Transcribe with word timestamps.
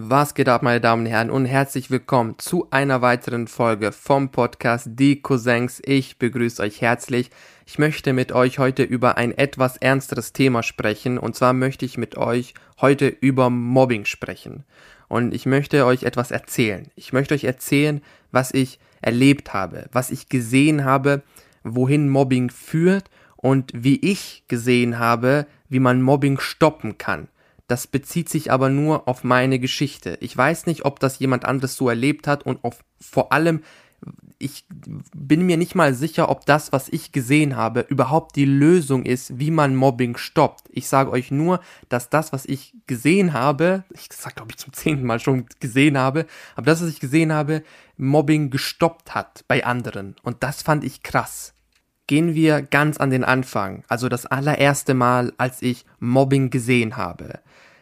Was 0.00 0.34
geht 0.34 0.48
ab, 0.48 0.62
meine 0.62 0.80
Damen 0.80 1.06
und 1.06 1.10
Herren, 1.10 1.28
und 1.28 1.44
herzlich 1.44 1.90
willkommen 1.90 2.38
zu 2.38 2.68
einer 2.70 3.02
weiteren 3.02 3.48
Folge 3.48 3.90
vom 3.90 4.28
Podcast 4.30 4.90
Die 4.92 5.20
Cousins. 5.20 5.82
Ich 5.84 6.20
begrüße 6.20 6.62
euch 6.62 6.80
herzlich. 6.80 7.30
Ich 7.66 7.80
möchte 7.80 8.12
mit 8.12 8.30
euch 8.30 8.60
heute 8.60 8.84
über 8.84 9.16
ein 9.16 9.36
etwas 9.36 9.76
ernsteres 9.76 10.32
Thema 10.32 10.62
sprechen, 10.62 11.18
und 11.18 11.34
zwar 11.34 11.52
möchte 11.52 11.84
ich 11.84 11.98
mit 11.98 12.16
euch 12.16 12.54
heute 12.80 13.08
über 13.08 13.50
Mobbing 13.50 14.04
sprechen. 14.04 14.62
Und 15.08 15.34
ich 15.34 15.46
möchte 15.46 15.84
euch 15.84 16.04
etwas 16.04 16.30
erzählen. 16.30 16.86
Ich 16.94 17.12
möchte 17.12 17.34
euch 17.34 17.42
erzählen, 17.42 18.00
was 18.30 18.54
ich 18.54 18.78
erlebt 19.02 19.52
habe, 19.52 19.88
was 19.90 20.12
ich 20.12 20.28
gesehen 20.28 20.84
habe, 20.84 21.22
wohin 21.64 22.08
Mobbing 22.08 22.50
führt 22.50 23.10
und 23.34 23.72
wie 23.74 23.96
ich 23.96 24.44
gesehen 24.46 25.00
habe, 25.00 25.48
wie 25.68 25.80
man 25.80 26.02
Mobbing 26.02 26.38
stoppen 26.38 26.98
kann. 26.98 27.26
Das 27.68 27.86
bezieht 27.86 28.28
sich 28.28 28.50
aber 28.50 28.70
nur 28.70 29.06
auf 29.06 29.24
meine 29.24 29.58
Geschichte. 29.58 30.18
Ich 30.20 30.36
weiß 30.36 30.66
nicht, 30.66 30.84
ob 30.84 31.00
das 31.00 31.18
jemand 31.18 31.44
anderes 31.44 31.76
so 31.76 31.88
erlebt 31.88 32.26
hat 32.26 32.44
und 32.44 32.64
auf, 32.64 32.82
vor 32.98 33.30
allem, 33.32 33.62
ich 34.38 34.64
bin 35.14 35.42
mir 35.44 35.56
nicht 35.56 35.74
mal 35.74 35.92
sicher, 35.94 36.30
ob 36.30 36.46
das, 36.46 36.72
was 36.72 36.88
ich 36.88 37.12
gesehen 37.12 37.56
habe, 37.56 37.80
überhaupt 37.80 38.36
die 38.36 38.44
Lösung 38.44 39.04
ist, 39.04 39.38
wie 39.38 39.50
man 39.50 39.74
Mobbing 39.74 40.16
stoppt. 40.16 40.68
Ich 40.70 40.88
sage 40.88 41.10
euch 41.10 41.30
nur, 41.30 41.60
dass 41.88 42.08
das, 42.08 42.32
was 42.32 42.46
ich 42.46 42.74
gesehen 42.86 43.32
habe, 43.32 43.84
ich 43.92 44.08
sag 44.12 44.36
glaube 44.36 44.52
ich 44.52 44.58
zum 44.58 44.72
zehnten 44.72 45.04
Mal 45.04 45.20
schon 45.20 45.46
gesehen 45.60 45.98
habe, 45.98 46.26
aber 46.54 46.66
das, 46.66 46.80
was 46.80 46.88
ich 46.88 47.00
gesehen 47.00 47.32
habe, 47.32 47.62
Mobbing 47.96 48.50
gestoppt 48.50 49.14
hat 49.14 49.44
bei 49.48 49.66
anderen. 49.66 50.16
Und 50.22 50.42
das 50.42 50.62
fand 50.62 50.84
ich 50.84 51.02
krass. 51.02 51.54
Gehen 52.06 52.34
wir 52.34 52.62
ganz 52.62 52.96
an 52.96 53.10
den 53.10 53.24
Anfang, 53.24 53.82
also 53.88 54.08
das 54.08 54.24
allererste 54.24 54.94
Mal, 54.94 55.34
als 55.36 55.60
ich 55.60 55.84
Mobbing 55.98 56.48
gesehen 56.48 56.96
habe. 56.96 57.40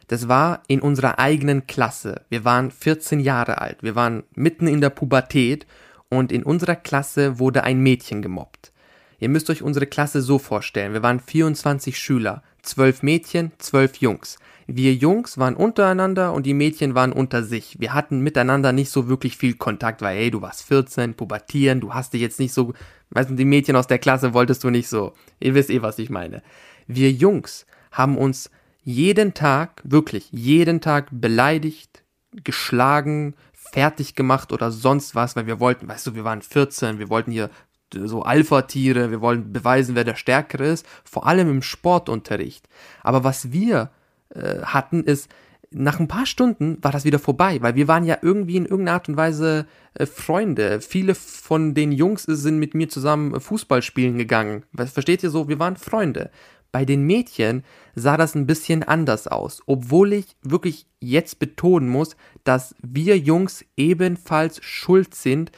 Das 0.09 0.29
war 0.29 0.63
in 0.69 0.81
unserer 0.81 1.19
eigenen 1.19 1.67
Klasse. 1.67 2.23
Wir 2.29 2.45
waren 2.45 2.71
14 2.71 3.21
Jahre 3.21 3.61
alt. 3.61 3.83
Wir 3.83 3.95
waren 3.95 4.23
mitten 4.35 4.67
in 4.67 4.81
der 4.81 4.91
Pubertät 4.91 5.67
und 6.09 6.31
in 6.31 6.45
unserer 6.45 6.77
Klasse 6.77 7.39
wurde 7.39 7.65
ein 7.65 7.81
Mädchen 7.81 8.23
gemobbt. 8.23 8.73
Ihr 9.19 9.29
müsst 9.29 9.51
euch 9.51 9.63
unsere 9.63 9.87
Klasse 9.87 10.21
so 10.21 10.39
vorstellen. 10.39 10.93
Wir 10.93 11.03
waren 11.03 11.21
24 11.21 11.99
Schüler, 11.99 12.43
12 12.63 13.03
Mädchen, 13.03 13.53
12 13.59 13.97
Jungs. 13.97 14.39
Wir 14.69 14.95
Jungs 14.95 15.39
waren 15.39 15.55
untereinander 15.55 16.33
und 16.33 16.45
die 16.45 16.55
Mädchen 16.55 16.95
waren 16.95 17.13
unter 17.13 17.43
sich. 17.43 17.77
Wir 17.79 17.95
hatten 17.95 18.21
miteinander 18.21 18.73
nicht 18.73 18.91
so 18.91 19.09
wirklich 19.09 19.37
viel 19.37 19.55
Kontakt, 19.55 20.03
weil 20.03 20.17
hey, 20.17 20.31
du 20.31 20.43
warst 20.43 20.65
14, 20.65 21.15
pubertieren, 21.15 21.81
du 21.81 21.95
hast 21.95 22.13
dich 22.13 22.21
jetzt 22.21 22.41
nicht 22.41 22.53
so, 22.53 22.75
weißt 23.11 23.31
du, 23.31 23.35
die 23.35 23.45
Mädchen 23.45 23.77
aus 23.77 23.87
der 23.87 23.99
Klasse 23.99 24.35
wolltest 24.35 24.65
du 24.65 24.71
nicht 24.71 24.89
so. 24.89 25.13
Ihr 25.41 25.55
wisst 25.55 25.71
eh, 25.71 25.83
was 25.83 25.99
ich 25.99 26.11
meine. 26.11 26.43
Wir 26.89 27.13
Jungs 27.13 27.65
haben 27.93 28.19
uns 28.19 28.51
jeden 28.87 29.35
Tag, 29.35 29.83
wirklich 29.83 30.29
jeden 30.31 30.81
Tag 30.81 31.09
beleidigt, 31.11 32.05
geschlagen, 32.45 33.35
fertig 33.53 34.15
gemacht 34.15 34.53
oder 34.53 34.71
sonst 34.71 35.17
was, 35.17 35.35
weil 35.35 35.49
wir 35.49 35.59
wollten, 35.59 35.89
weißt 35.89 36.07
du, 36.07 36.15
wir 36.15 36.23
waren 36.23 36.41
14, 36.41 37.01
wir 37.01 37.11
wollten 37.11 37.33
hier 37.33 37.51
so 37.93 38.23
Alpha-Tiere, 38.23 39.11
wir 39.11 39.21
wollen 39.21 39.53
beweisen, 39.53 39.97
wer 39.97 40.05
der 40.05 40.15
Stärkere 40.15 40.67
ist, 40.67 40.87
vor 41.05 41.27
allem 41.27 41.51
im 41.51 41.63
Sportunterricht. 41.63 42.69
Aber 43.03 43.25
was 43.25 43.51
wir 43.51 43.91
äh, 44.29 44.63
hatten, 44.63 45.03
ist, 45.03 45.29
nach 45.73 45.99
ein 45.99 46.07
paar 46.07 46.27
Stunden 46.27 46.79
war 46.83 46.93
das 46.93 47.05
wieder 47.05 47.19
vorbei, 47.19 47.59
weil 47.63 47.75
wir 47.75 47.89
waren 47.89 48.05
ja 48.05 48.19
irgendwie 48.23 48.57
in 48.57 48.67
irgendeiner 48.67 48.95
Art 48.95 49.09
und 49.09 49.17
Weise 49.17 49.67
äh, 49.95 50.07
Freunde. 50.07 50.81
Viele 50.81 51.17
von 51.17 51.75
den 51.75 51.91
Jungs 51.91 52.23
sind 52.23 52.59
mit 52.59 52.75
mir 52.75 52.89
zusammen 52.89 53.41
Fußball 53.41 53.83
spielen 53.83 54.17
gegangen. 54.17 54.65
Versteht 54.77 55.25
ihr 55.25 55.31
so? 55.31 55.49
Wir 55.49 55.59
waren 55.59 55.77
Freunde. 55.77 56.31
Bei 56.73 56.85
den 56.85 57.03
Mädchen 57.03 57.65
sah 57.95 58.17
das 58.17 58.35
ein 58.35 58.47
bisschen 58.47 58.83
anders 58.83 59.27
aus, 59.27 59.63
obwohl 59.67 60.13
ich 60.13 60.37
wirklich 60.43 60.87
jetzt 61.01 61.39
betonen 61.39 61.89
muss, 61.89 62.17
dass 62.45 62.75
wir 62.83 63.19
Jungs 63.19 63.65
ebenfalls 63.77 64.63
schuld 64.63 65.15
sind, 65.15 65.53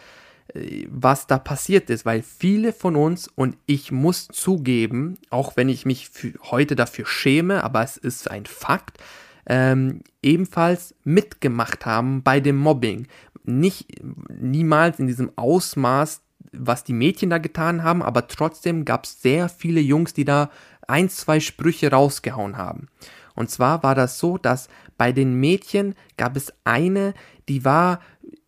äh, 0.55 0.87
was 0.91 1.27
da 1.27 1.39
passiert 1.39 1.91
ist, 1.91 2.07
weil 2.07 2.23
viele 2.23 2.73
von 2.73 2.97
uns, 2.97 3.29
und 3.29 3.57
ich 3.67 3.93
muss 3.93 4.29
zugeben, 4.29 5.19
auch 5.31 5.57
wenn 5.57 5.69
ich 5.69 5.87
mich 5.87 6.11
heute 6.51 6.77
dafür 6.77 7.07
schäme, 7.07 7.65
aber 7.65 7.83
es 7.83 7.97
ist 7.97 8.31
ein 8.31 8.47
Fakt, 8.47 8.99
ähm, 9.47 10.03
ebenfalls 10.23 10.95
mitgemacht 11.05 11.87
haben 11.87 12.23
bei 12.23 12.39
dem 12.41 12.57
Mobbing. 12.57 13.07
Nicht 13.45 13.87
niemals 14.29 14.99
in 14.99 15.07
diesem 15.07 15.33
Ausmaß, 15.37 16.21
was 16.53 16.85
die 16.85 16.93
Mädchen 16.93 17.31
da 17.31 17.39
getan 17.39 17.83
haben, 17.83 18.03
aber 18.03 18.27
trotzdem 18.27 18.85
gab 18.85 19.05
es 19.05 19.23
sehr 19.23 19.49
viele 19.49 19.81
Jungs, 19.81 20.13
die 20.13 20.25
da 20.25 20.51
ein, 20.89 21.09
zwei 21.09 21.41
Sprüche 21.41 21.91
rausgehauen 21.91 22.57
haben. 22.57 22.89
Und 23.35 23.51
zwar 23.51 23.83
war 23.83 23.95
das 23.95 24.19
so, 24.19 24.37
dass 24.37 24.69
bei 24.97 25.13
den 25.13 25.35
Mädchen 25.35 25.95
gab 26.17 26.37
es 26.37 26.53
eine, 26.65 27.15
die 27.49 27.65
war 27.65 28.01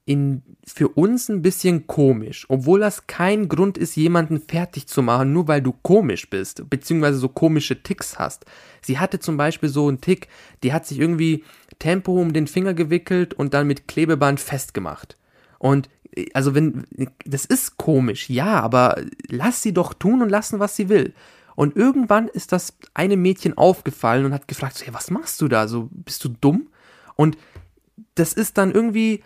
in, 0.04 0.42
für 0.66 0.88
uns 0.88 1.28
ein 1.28 1.42
bisschen 1.42 1.86
komisch, 1.86 2.46
obwohl 2.48 2.80
das 2.80 3.06
kein 3.06 3.48
Grund 3.48 3.78
ist, 3.78 3.94
jemanden 3.94 4.40
fertig 4.40 4.88
zu 4.88 5.02
machen, 5.02 5.32
nur 5.32 5.46
weil 5.46 5.62
du 5.62 5.72
komisch 5.72 6.28
bist, 6.28 6.68
beziehungsweise 6.68 7.18
so 7.18 7.28
komische 7.28 7.84
Ticks 7.84 8.18
hast. 8.18 8.44
Sie 8.82 8.98
hatte 8.98 9.20
zum 9.20 9.36
Beispiel 9.36 9.68
so 9.68 9.86
einen 9.86 10.00
Tick, 10.00 10.26
die 10.64 10.72
hat 10.72 10.86
sich 10.86 10.98
irgendwie 10.98 11.44
Tempo 11.78 12.20
um 12.20 12.32
den 12.32 12.48
Finger 12.48 12.74
gewickelt 12.74 13.34
und 13.34 13.54
dann 13.54 13.68
mit 13.68 13.86
Klebeband 13.86 14.40
festgemacht. 14.40 15.16
Und 15.60 15.88
also 16.34 16.54
wenn, 16.56 16.84
das 17.24 17.44
ist 17.44 17.76
komisch, 17.76 18.28
ja, 18.28 18.60
aber 18.60 19.00
lass 19.28 19.62
sie 19.62 19.72
doch 19.72 19.94
tun 19.94 20.22
und 20.22 20.28
lassen, 20.28 20.58
was 20.58 20.74
sie 20.74 20.88
will. 20.88 21.14
Und 21.60 21.76
irgendwann 21.76 22.26
ist 22.26 22.52
das 22.52 22.78
eine 22.94 23.18
Mädchen 23.18 23.58
aufgefallen 23.58 24.24
und 24.24 24.32
hat 24.32 24.48
gefragt, 24.48 24.78
so, 24.78 24.86
hey, 24.86 24.94
was 24.94 25.10
machst 25.10 25.42
du 25.42 25.46
da? 25.46 25.68
So, 25.68 25.90
bist 25.92 26.24
du 26.24 26.30
dumm? 26.30 26.70
Und 27.16 27.36
das 28.14 28.32
ist 28.32 28.56
dann 28.56 28.72
irgendwie, 28.72 29.22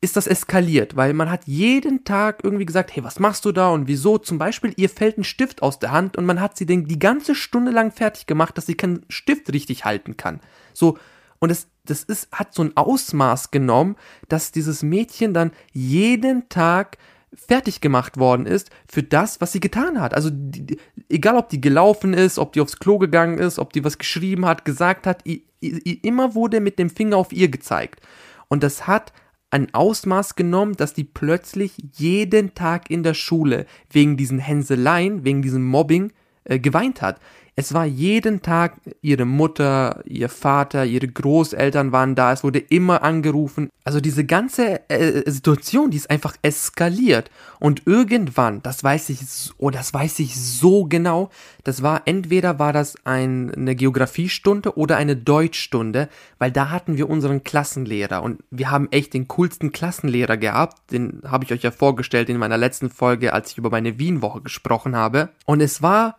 ist 0.00 0.16
das 0.16 0.26
eskaliert, 0.26 0.96
weil 0.96 1.12
man 1.12 1.30
hat 1.30 1.46
jeden 1.46 2.04
Tag 2.04 2.40
irgendwie 2.42 2.64
gesagt, 2.64 2.96
hey, 2.96 3.04
was 3.04 3.18
machst 3.18 3.44
du 3.44 3.52
da 3.52 3.68
und 3.68 3.86
wieso? 3.86 4.16
Zum 4.16 4.38
Beispiel, 4.38 4.72
ihr 4.78 4.88
fällt 4.88 5.18
ein 5.18 5.24
Stift 5.24 5.62
aus 5.62 5.78
der 5.78 5.90
Hand 5.92 6.16
und 6.16 6.24
man 6.24 6.40
hat 6.40 6.56
sie 6.56 6.64
den, 6.64 6.86
die 6.86 6.98
ganze 6.98 7.34
Stunde 7.34 7.70
lang 7.70 7.92
fertig 7.92 8.24
gemacht, 8.24 8.56
dass 8.56 8.64
sie 8.64 8.76
keinen 8.76 9.04
Stift 9.10 9.52
richtig 9.52 9.84
halten 9.84 10.16
kann. 10.16 10.40
So, 10.72 10.96
und 11.38 11.50
es, 11.50 11.68
das 11.84 12.02
ist, 12.02 12.32
hat 12.32 12.54
so 12.54 12.62
ein 12.62 12.78
Ausmaß 12.78 13.50
genommen, 13.50 13.96
dass 14.30 14.52
dieses 14.52 14.82
Mädchen 14.82 15.34
dann 15.34 15.50
jeden 15.72 16.48
Tag 16.48 16.96
fertig 17.34 17.80
gemacht 17.80 18.18
worden 18.18 18.46
ist 18.46 18.70
für 18.88 19.02
das, 19.02 19.40
was 19.40 19.52
sie 19.52 19.60
getan 19.60 20.00
hat. 20.00 20.14
Also 20.14 20.30
die, 20.32 20.78
egal, 21.08 21.36
ob 21.36 21.48
die 21.48 21.60
gelaufen 21.60 22.14
ist, 22.14 22.38
ob 22.38 22.52
die 22.52 22.60
aufs 22.60 22.78
Klo 22.78 22.98
gegangen 22.98 23.38
ist, 23.38 23.58
ob 23.58 23.72
die 23.72 23.84
was 23.84 23.98
geschrieben 23.98 24.46
hat, 24.46 24.64
gesagt 24.64 25.06
hat, 25.06 25.26
i, 25.26 25.44
i, 25.62 26.00
immer 26.02 26.34
wurde 26.34 26.60
mit 26.60 26.78
dem 26.78 26.90
Finger 26.90 27.16
auf 27.16 27.32
ihr 27.32 27.48
gezeigt. 27.48 28.00
Und 28.48 28.62
das 28.62 28.86
hat 28.86 29.12
ein 29.50 29.72
Ausmaß 29.72 30.34
genommen, 30.34 30.74
dass 30.74 30.94
die 30.94 31.04
plötzlich 31.04 31.72
jeden 31.92 32.54
Tag 32.54 32.90
in 32.90 33.02
der 33.02 33.14
Schule 33.14 33.66
wegen 33.90 34.16
diesen 34.16 34.40
Hänseleien, 34.40 35.24
wegen 35.24 35.42
diesem 35.42 35.64
Mobbing 35.64 36.12
äh, 36.44 36.58
geweint 36.58 37.02
hat. 37.02 37.20
Es 37.56 37.72
war 37.72 37.84
jeden 37.84 38.42
Tag 38.42 38.80
ihre 39.00 39.24
Mutter, 39.24 40.02
ihr 40.06 40.28
Vater, 40.28 40.84
ihre 40.86 41.06
Großeltern 41.06 41.92
waren 41.92 42.16
da, 42.16 42.32
es 42.32 42.42
wurde 42.42 42.58
immer 42.58 43.02
angerufen. 43.02 43.70
Also 43.84 44.00
diese 44.00 44.24
ganze 44.24 44.88
äh, 44.90 45.30
Situation, 45.30 45.92
die 45.92 45.98
ist 45.98 46.10
einfach 46.10 46.34
eskaliert. 46.42 47.30
Und 47.60 47.82
irgendwann, 47.86 48.60
das 48.62 48.82
weiß 48.82 49.10
ich, 49.10 49.20
oh, 49.58 49.70
das 49.70 49.94
weiß 49.94 50.18
ich 50.18 50.34
so 50.34 50.86
genau, 50.86 51.30
das 51.62 51.82
war 51.82 52.02
entweder 52.06 52.58
war 52.58 52.72
das 52.72 52.96
ein, 53.04 53.54
eine 53.54 53.76
Geografiestunde 53.76 54.76
oder 54.76 54.96
eine 54.96 55.14
Deutschstunde, 55.14 56.08
weil 56.38 56.50
da 56.50 56.70
hatten 56.70 56.96
wir 56.96 57.08
unseren 57.08 57.44
Klassenlehrer 57.44 58.24
und 58.24 58.42
wir 58.50 58.72
haben 58.72 58.88
echt 58.90 59.14
den 59.14 59.28
coolsten 59.28 59.70
Klassenlehrer 59.70 60.36
gehabt. 60.36 60.90
Den 60.90 61.22
habe 61.24 61.44
ich 61.44 61.52
euch 61.52 61.62
ja 61.62 61.70
vorgestellt 61.70 62.28
in 62.28 62.38
meiner 62.38 62.58
letzten 62.58 62.90
Folge, 62.90 63.32
als 63.32 63.52
ich 63.52 63.58
über 63.58 63.70
meine 63.70 64.00
Wienwoche 64.00 64.40
gesprochen 64.40 64.96
habe. 64.96 65.28
Und 65.46 65.60
es 65.60 65.80
war 65.80 66.16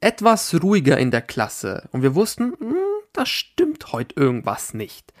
etwas 0.00 0.62
ruhiger 0.62 0.98
in 0.98 1.10
der 1.10 1.22
Klasse 1.22 1.88
und 1.92 2.02
wir 2.02 2.14
wussten, 2.14 2.54
hm, 2.58 2.76
da 3.12 3.26
stimmt 3.26 3.92
heute 3.92 4.18
irgendwas 4.18 4.74
nicht. 4.74 5.12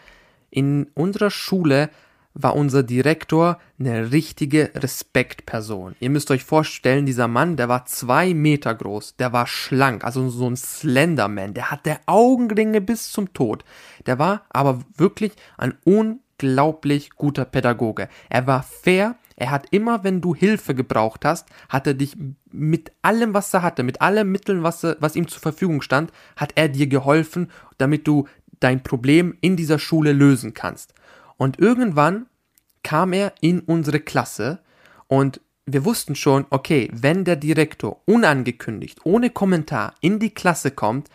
In 0.50 0.88
unserer 0.94 1.30
Schule 1.30 1.90
war 2.34 2.56
unser 2.56 2.82
Direktor 2.82 3.58
eine 3.78 4.12
richtige 4.12 4.70
Respektperson. 4.74 5.96
Ihr 6.00 6.10
müsst 6.10 6.30
euch 6.30 6.44
vorstellen, 6.44 7.04
dieser 7.04 7.28
Mann, 7.28 7.56
der 7.56 7.68
war 7.68 7.84
zwei 7.84 8.32
Meter 8.32 8.74
groß, 8.74 9.16
der 9.16 9.32
war 9.32 9.46
schlank, 9.46 10.04
also 10.04 10.28
so 10.30 10.48
ein 10.48 10.56
Slenderman, 10.56 11.54
der 11.54 11.70
hatte 11.70 11.98
Augenringe 12.06 12.80
bis 12.80 13.12
zum 13.12 13.32
Tod. 13.34 13.64
Der 14.06 14.18
war 14.18 14.46
aber 14.50 14.80
wirklich 14.96 15.32
ein 15.58 15.74
unglaublich 15.84 17.10
guter 17.10 17.44
Pädagoge. 17.44 18.08
Er 18.30 18.46
war 18.46 18.62
fair, 18.62 19.16
er 19.36 19.50
hat 19.50 19.66
immer, 19.70 20.04
wenn 20.04 20.20
du 20.20 20.34
Hilfe 20.34 20.74
gebraucht 20.74 21.24
hast, 21.24 21.48
hat 21.68 21.86
er 21.86 21.94
dich 21.94 22.16
mit 22.50 22.92
allem, 23.02 23.34
was 23.34 23.52
er 23.54 23.62
hatte, 23.62 23.82
mit 23.82 24.00
allen 24.00 24.30
Mitteln, 24.30 24.62
was, 24.62 24.82
was 25.00 25.16
ihm 25.16 25.28
zur 25.28 25.40
Verfügung 25.40 25.82
stand, 25.82 26.12
hat 26.36 26.52
er 26.54 26.68
dir 26.68 26.86
geholfen, 26.86 27.50
damit 27.78 28.06
du 28.06 28.28
dein 28.60 28.82
Problem 28.82 29.36
in 29.40 29.56
dieser 29.56 29.78
Schule 29.78 30.12
lösen 30.12 30.54
kannst. 30.54 30.94
Und 31.36 31.58
irgendwann 31.58 32.26
kam 32.82 33.12
er 33.12 33.32
in 33.40 33.60
unsere 33.60 34.00
Klasse 34.00 34.60
und 35.08 35.40
wir 35.66 35.84
wussten 35.84 36.16
schon, 36.16 36.46
okay, 36.50 36.90
wenn 36.92 37.24
der 37.24 37.36
Direktor 37.36 38.02
unangekündigt, 38.06 39.00
ohne 39.04 39.30
Kommentar 39.30 39.94
in 40.00 40.18
die 40.18 40.34
Klasse 40.34 40.72
kommt, 40.72 41.08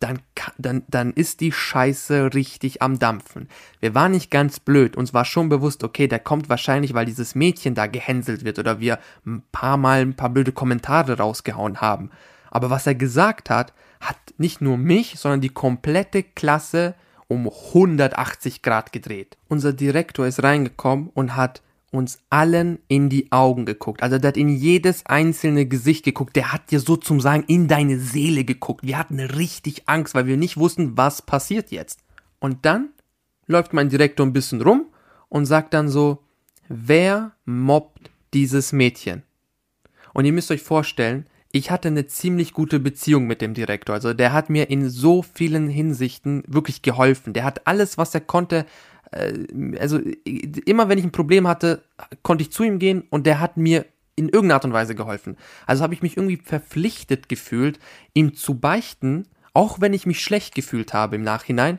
dann, 0.00 0.18
dann, 0.58 0.82
dann 0.88 1.12
ist 1.12 1.40
die 1.40 1.52
Scheiße 1.52 2.34
richtig 2.34 2.82
am 2.82 2.98
Dampfen. 2.98 3.48
Wir 3.80 3.94
waren 3.94 4.12
nicht 4.12 4.30
ganz 4.30 4.60
blöd, 4.60 4.96
uns 4.96 5.14
war 5.14 5.24
schon 5.24 5.48
bewusst, 5.48 5.82
okay, 5.82 6.08
der 6.08 6.18
kommt 6.18 6.48
wahrscheinlich, 6.48 6.94
weil 6.94 7.06
dieses 7.06 7.34
Mädchen 7.34 7.74
da 7.74 7.86
gehänselt 7.86 8.44
wird 8.44 8.58
oder 8.58 8.80
wir 8.80 8.98
ein 9.24 9.42
paar 9.52 9.76
Mal 9.76 10.00
ein 10.00 10.16
paar 10.16 10.30
blöde 10.30 10.52
Kommentare 10.52 11.18
rausgehauen 11.18 11.80
haben. 11.80 12.10
Aber 12.50 12.70
was 12.70 12.86
er 12.86 12.94
gesagt 12.94 13.50
hat, 13.50 13.72
hat 14.00 14.16
nicht 14.36 14.60
nur 14.60 14.76
mich, 14.76 15.18
sondern 15.18 15.40
die 15.40 15.48
komplette 15.48 16.22
Klasse 16.22 16.94
um 17.26 17.48
180 17.48 18.62
Grad 18.62 18.92
gedreht. 18.92 19.38
Unser 19.48 19.72
Direktor 19.72 20.26
ist 20.26 20.42
reingekommen 20.42 21.10
und 21.14 21.36
hat 21.36 21.62
uns 21.94 22.18
allen 22.28 22.78
in 22.88 23.08
die 23.08 23.30
Augen 23.32 23.66
geguckt. 23.66 24.02
Also 24.02 24.18
der 24.18 24.28
hat 24.28 24.36
in 24.36 24.48
jedes 24.48 25.06
einzelne 25.06 25.66
Gesicht 25.66 26.04
geguckt. 26.04 26.36
Der 26.36 26.52
hat 26.52 26.70
dir 26.70 26.80
so 26.80 26.96
zum 26.96 27.20
Sagen 27.20 27.44
in 27.46 27.68
deine 27.68 27.98
Seele 27.98 28.44
geguckt. 28.44 28.84
Wir 28.84 28.98
hatten 28.98 29.20
richtig 29.20 29.88
Angst, 29.88 30.14
weil 30.14 30.26
wir 30.26 30.36
nicht 30.36 30.56
wussten, 30.56 30.96
was 30.96 31.22
passiert 31.22 31.70
jetzt. 31.70 32.00
Und 32.40 32.64
dann 32.66 32.90
läuft 33.46 33.72
mein 33.72 33.88
Direktor 33.88 34.26
ein 34.26 34.32
bisschen 34.32 34.60
rum 34.60 34.86
und 35.28 35.46
sagt 35.46 35.74
dann 35.74 35.88
so, 35.88 36.18
wer 36.68 37.32
mobbt 37.44 38.10
dieses 38.32 38.72
Mädchen? 38.72 39.22
Und 40.12 40.24
ihr 40.24 40.32
müsst 40.32 40.50
euch 40.50 40.62
vorstellen, 40.62 41.26
ich 41.52 41.70
hatte 41.70 41.86
eine 41.86 42.06
ziemlich 42.08 42.52
gute 42.52 42.80
Beziehung 42.80 43.28
mit 43.28 43.40
dem 43.40 43.54
Direktor. 43.54 43.94
Also 43.94 44.12
der 44.12 44.32
hat 44.32 44.50
mir 44.50 44.70
in 44.70 44.90
so 44.90 45.22
vielen 45.22 45.68
Hinsichten 45.68 46.42
wirklich 46.48 46.82
geholfen. 46.82 47.32
Der 47.32 47.44
hat 47.44 47.66
alles, 47.68 47.96
was 47.96 48.12
er 48.12 48.22
konnte, 48.22 48.66
also 49.78 50.00
immer 50.66 50.88
wenn 50.88 50.98
ich 50.98 51.04
ein 51.04 51.12
Problem 51.12 51.46
hatte, 51.46 51.82
konnte 52.22 52.42
ich 52.42 52.52
zu 52.52 52.64
ihm 52.64 52.78
gehen 52.78 53.04
und 53.10 53.26
der 53.26 53.40
hat 53.40 53.56
mir 53.56 53.86
in 54.16 54.28
irgendeiner 54.28 54.54
Art 54.54 54.64
und 54.64 54.72
Weise 54.72 54.94
geholfen. 54.94 55.36
Also 55.66 55.82
habe 55.82 55.94
ich 55.94 56.02
mich 56.02 56.16
irgendwie 56.16 56.36
verpflichtet 56.36 57.28
gefühlt, 57.28 57.78
ihm 58.12 58.34
zu 58.34 58.58
beichten, 58.58 59.26
auch 59.52 59.80
wenn 59.80 59.92
ich 59.92 60.06
mich 60.06 60.22
schlecht 60.22 60.54
gefühlt 60.54 60.94
habe 60.94 61.16
im 61.16 61.22
Nachhinein, 61.22 61.78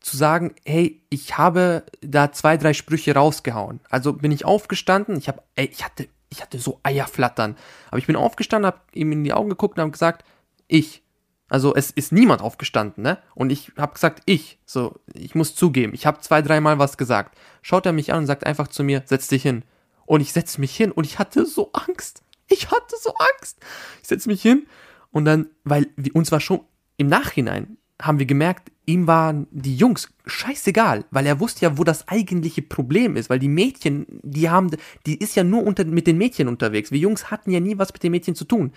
zu 0.00 0.16
sagen, 0.16 0.54
hey, 0.66 1.00
ich 1.08 1.38
habe 1.38 1.84
da 2.02 2.30
zwei, 2.30 2.58
drei 2.58 2.74
Sprüche 2.74 3.14
rausgehauen. 3.14 3.80
Also 3.88 4.12
bin 4.12 4.32
ich 4.32 4.44
aufgestanden, 4.44 5.16
ich 5.16 5.28
habe, 5.28 5.42
ich 5.56 5.82
hatte, 5.82 6.08
ich 6.28 6.42
hatte 6.42 6.58
so 6.58 6.80
Eierflattern. 6.82 7.56
Aber 7.88 7.98
ich 7.98 8.06
bin 8.06 8.16
aufgestanden, 8.16 8.66
habe 8.66 8.80
ihm 8.92 9.12
in 9.12 9.24
die 9.24 9.32
Augen 9.32 9.48
geguckt 9.48 9.78
und 9.78 9.82
habe 9.82 9.92
gesagt, 9.92 10.24
ich, 10.68 11.02
also 11.48 11.74
es 11.74 11.90
ist 11.90 12.12
niemand 12.12 12.40
aufgestanden, 12.40 13.02
ne? 13.02 13.18
Und 13.34 13.50
ich 13.50 13.72
habe 13.76 13.94
gesagt, 13.94 14.22
ich, 14.26 14.58
so, 14.64 14.98
ich 15.12 15.34
muss 15.34 15.54
zugeben, 15.54 15.92
ich 15.94 16.06
habe 16.06 16.20
zwei, 16.20 16.42
dreimal 16.42 16.78
was 16.78 16.96
gesagt. 16.96 17.38
Schaut 17.62 17.86
er 17.86 17.92
mich 17.92 18.12
an 18.12 18.20
und 18.20 18.26
sagt 18.26 18.46
einfach 18.46 18.68
zu 18.68 18.82
mir, 18.82 19.02
setz 19.06 19.28
dich 19.28 19.42
hin. 19.42 19.62
Und 20.06 20.20
ich 20.20 20.32
setze 20.32 20.60
mich 20.60 20.74
hin 20.76 20.90
und 20.90 21.04
ich 21.04 21.18
hatte 21.18 21.46
so 21.46 21.70
Angst. 21.72 22.22
Ich 22.48 22.70
hatte 22.70 22.96
so 23.00 23.14
Angst. 23.14 23.58
Ich 24.02 24.08
setze 24.08 24.28
mich 24.28 24.42
hin 24.42 24.66
und 25.10 25.24
dann, 25.24 25.48
weil 25.64 25.88
uns 26.12 26.32
war 26.32 26.40
schon 26.40 26.60
im 26.96 27.08
Nachhinein 27.08 27.78
haben 28.02 28.18
wir 28.18 28.26
gemerkt, 28.26 28.70
ihm 28.86 29.06
waren 29.06 29.46
die 29.50 29.76
Jungs 29.76 30.12
scheißegal, 30.26 31.04
weil 31.10 31.26
er 31.26 31.40
wusste 31.40 31.64
ja, 31.64 31.78
wo 31.78 31.84
das 31.84 32.08
eigentliche 32.08 32.60
Problem 32.60 33.16
ist, 33.16 33.30
weil 33.30 33.38
die 33.38 33.48
Mädchen, 33.48 34.06
die 34.22 34.50
haben, 34.50 34.70
die 35.06 35.16
ist 35.16 35.36
ja 35.36 35.44
nur 35.44 35.62
unter, 35.62 35.84
mit 35.84 36.06
den 36.06 36.18
Mädchen 36.18 36.48
unterwegs. 36.48 36.90
Wir 36.90 36.98
Jungs 36.98 37.30
hatten 37.30 37.50
ja 37.50 37.60
nie 37.60 37.78
was 37.78 37.92
mit 37.92 38.02
den 38.02 38.10
Mädchen 38.10 38.34
zu 38.34 38.44
tun. 38.44 38.72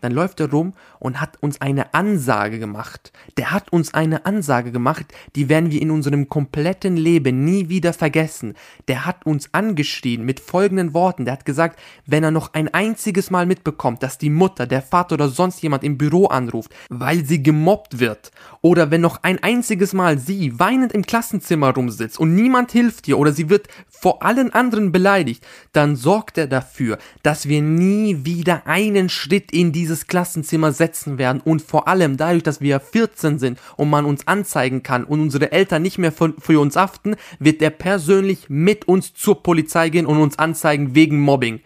Dann 0.00 0.12
läuft 0.12 0.40
er 0.40 0.50
rum 0.50 0.74
und 0.98 1.20
hat 1.20 1.36
uns 1.40 1.60
eine 1.60 1.94
Ansage 1.94 2.58
gemacht. 2.58 3.12
Der 3.36 3.52
hat 3.52 3.72
uns 3.72 3.94
eine 3.94 4.26
Ansage 4.26 4.72
gemacht, 4.72 5.06
die 5.36 5.48
werden 5.48 5.70
wir 5.70 5.80
in 5.80 5.90
unserem 5.90 6.28
kompletten 6.28 6.96
Leben 6.96 7.44
nie 7.44 7.68
wieder 7.68 7.92
vergessen. 7.92 8.54
Der 8.88 9.06
hat 9.06 9.26
uns 9.26 9.52
angeschrien 9.52 10.24
mit 10.24 10.40
folgenden 10.40 10.94
Worten. 10.94 11.24
Der 11.24 11.32
hat 11.32 11.44
gesagt, 11.44 11.78
wenn 12.06 12.24
er 12.24 12.30
noch 12.30 12.54
ein 12.54 12.72
einziges 12.72 13.30
Mal 13.30 13.46
mitbekommt, 13.46 14.02
dass 14.02 14.18
die 14.18 14.30
Mutter, 14.30 14.66
der 14.66 14.82
Vater 14.82 15.14
oder 15.14 15.28
sonst 15.28 15.62
jemand 15.62 15.84
im 15.84 15.98
Büro 15.98 16.26
anruft, 16.26 16.72
weil 16.88 17.24
sie 17.24 17.42
gemobbt 17.42 18.00
wird, 18.00 18.30
oder 18.62 18.90
wenn 18.90 19.00
noch 19.00 19.22
ein 19.22 19.42
einziges 19.42 19.92
Mal 19.92 20.18
sie 20.18 20.58
weinend 20.58 20.92
im 20.92 21.06
Klassenzimmer 21.06 21.74
rumsitzt 21.74 22.18
und 22.18 22.34
niemand 22.34 22.72
hilft 22.72 23.08
ihr 23.08 23.18
oder 23.18 23.32
sie 23.32 23.48
wird 23.48 23.68
vor 23.88 24.22
allen 24.22 24.52
anderen 24.52 24.92
beleidigt, 24.92 25.46
dann 25.72 25.96
sorgt 25.96 26.38
er 26.38 26.46
dafür, 26.46 26.98
dass 27.22 27.48
wir 27.48 27.62
nie 27.62 28.24
wieder 28.24 28.66
einen 28.66 29.08
Schritt 29.08 29.52
in 29.52 29.72
diese 29.72 29.89
dieses 29.90 30.06
Klassenzimmer 30.06 30.72
setzen 30.72 31.18
werden 31.18 31.40
und 31.40 31.62
vor 31.62 31.88
allem 31.88 32.16
dadurch, 32.16 32.44
dass 32.44 32.60
wir 32.60 32.78
14 32.78 33.40
sind 33.40 33.58
und 33.76 33.90
man 33.90 34.04
uns 34.04 34.26
anzeigen 34.28 34.84
kann 34.84 35.04
und 35.04 35.20
unsere 35.20 35.50
Eltern 35.50 35.82
nicht 35.82 35.98
mehr 35.98 36.12
für, 36.12 36.60
uns 36.60 36.76
haften, 36.76 37.16
wird 37.40 37.60
er 37.60 37.70
persönlich 37.70 38.48
mit 38.48 38.86
uns 38.86 39.14
zur 39.14 39.42
Polizei 39.42 39.88
gehen 39.88 40.06
und 40.06 40.18
uns 40.18 40.38
anzeigen 40.38 40.94
wegen 40.94 41.20
Mobbing. 41.20 41.60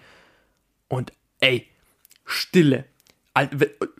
Und 0.88 1.12
ey, 1.40 1.66
Stille. 2.24 2.86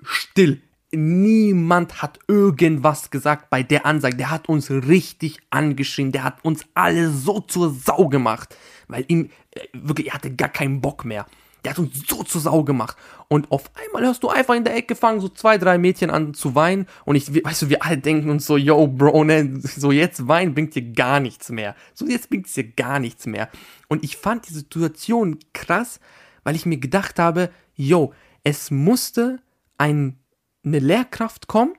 Still. 0.03 0.63
Niemand 0.91 2.01
hat 2.01 2.21
irgendwas 2.27 3.11
gesagt 3.11 3.51
bei 3.51 3.63
der 3.63 3.85
Ansage. 3.85 4.17
Der 4.17 4.31
hat 4.31 4.49
uns 4.49 4.71
richtig 4.71 5.39
angeschrien. 5.51 6.13
Der 6.13 6.25
hat 6.25 6.43
uns 6.45 6.65
alle 6.73 7.11
so 7.11 7.41
zur 7.41 7.75
Sau 7.75 8.09
gemacht. 8.09 8.57
Weil 8.89 9.05
ihm, 9.09 9.31
äh, 9.51 9.61
wirklich, 9.75 10.09
er 10.09 10.15
hatte 10.15 10.35
gar 10.35 10.49
keinen 10.49 10.81
Bock 10.81 11.05
mehr. 11.05 11.27
Der 11.65 11.73
hat 11.73 11.79
uns 11.79 12.07
so 12.07 12.23
zur 12.23 12.41
Sau 12.41 12.63
gemacht. 12.63 12.97
Und 13.29 13.51
auf 13.51 13.71
einmal 13.75 14.05
hörst 14.05 14.23
du 14.23 14.29
einfach 14.29 14.55
in 14.55 14.65
der 14.65 14.77
Ecke 14.77 14.95
fangen 14.95 15.21
so 15.21 15.29
zwei, 15.29 15.57
drei 15.57 15.79
Mädchen 15.79 16.11
an 16.11 16.35
zu 16.35 16.55
weinen. 16.55 16.87
Und 17.05 17.17
ich, 17.17 17.45
weißt 17.45 17.63
du, 17.63 17.69
wir 17.71 17.83
alle 17.83 17.99
denken 17.99 18.31
uns 18.31 18.47
so, 18.47 18.57
yo, 18.57 18.87
Bro, 18.87 19.25
ne, 19.25 19.61
so 19.61 19.91
jetzt 19.91 20.29
weinen 20.29 20.55
bringt 20.55 20.75
dir 20.75 20.93
gar 20.93 21.21
nichts 21.21 21.51
mehr. 21.51 21.75
So 21.95 22.07
jetzt 22.07 22.29
bringt 22.29 22.47
es 22.47 22.53
dir 22.53 22.65
gar 22.65 22.99
nichts 23.01 23.27
mehr. 23.27 23.49
Und 23.89 24.05
ich 24.05 24.17
fand 24.17 24.49
die 24.49 24.55
Situation 24.55 25.39
krass, 25.53 26.01
weil 26.43 26.55
ich 26.55 26.67
mir 26.67 26.79
gedacht 26.79 27.19
habe, 27.19 27.51
yo, 27.75 28.13
es 28.43 28.71
musste 28.71 29.41
ein, 29.79 30.19
eine 30.65 30.79
Lehrkraft 30.79 31.47
kommen, 31.47 31.75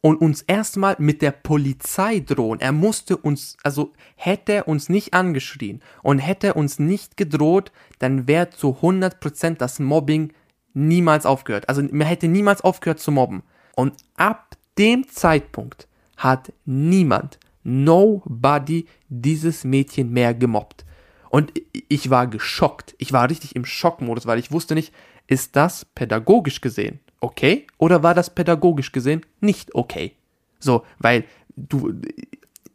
und 0.00 0.20
uns 0.20 0.42
erstmal 0.42 0.96
mit 0.98 1.22
der 1.22 1.32
Polizei 1.32 2.20
drohen. 2.20 2.60
Er 2.60 2.72
musste 2.72 3.16
uns, 3.16 3.56
also 3.62 3.92
hätte 4.16 4.52
er 4.52 4.68
uns 4.68 4.88
nicht 4.88 5.14
angeschrien 5.14 5.82
und 6.02 6.18
hätte 6.18 6.54
uns 6.54 6.78
nicht 6.78 7.16
gedroht, 7.16 7.72
dann 7.98 8.28
wäre 8.28 8.50
zu 8.50 8.78
100% 8.80 9.56
das 9.56 9.80
Mobbing 9.80 10.32
niemals 10.74 11.26
aufgehört. 11.26 11.68
Also 11.68 11.82
man 11.82 12.06
hätte 12.06 12.28
niemals 12.28 12.60
aufgehört 12.60 13.00
zu 13.00 13.10
mobben. 13.10 13.42
Und 13.74 13.94
ab 14.16 14.56
dem 14.78 15.08
Zeitpunkt 15.08 15.88
hat 16.16 16.52
niemand, 16.64 17.38
nobody 17.64 18.86
dieses 19.08 19.64
Mädchen 19.64 20.12
mehr 20.12 20.34
gemobbt. 20.34 20.84
Und 21.30 21.52
ich 21.88 22.08
war 22.10 22.26
geschockt. 22.26 22.94
Ich 22.98 23.12
war 23.12 23.28
richtig 23.28 23.56
im 23.56 23.64
Schockmodus, 23.64 24.26
weil 24.26 24.38
ich 24.38 24.50
wusste 24.52 24.74
nicht, 24.74 24.92
ist 25.28 25.54
das 25.54 25.84
pädagogisch 25.84 26.60
gesehen 26.60 26.98
okay 27.20 27.66
oder 27.78 28.02
war 28.02 28.14
das 28.14 28.30
pädagogisch 28.30 28.92
gesehen 28.92 29.24
nicht 29.40 29.74
okay? 29.74 30.12
So, 30.58 30.84
weil 30.98 31.24
du, 31.56 31.94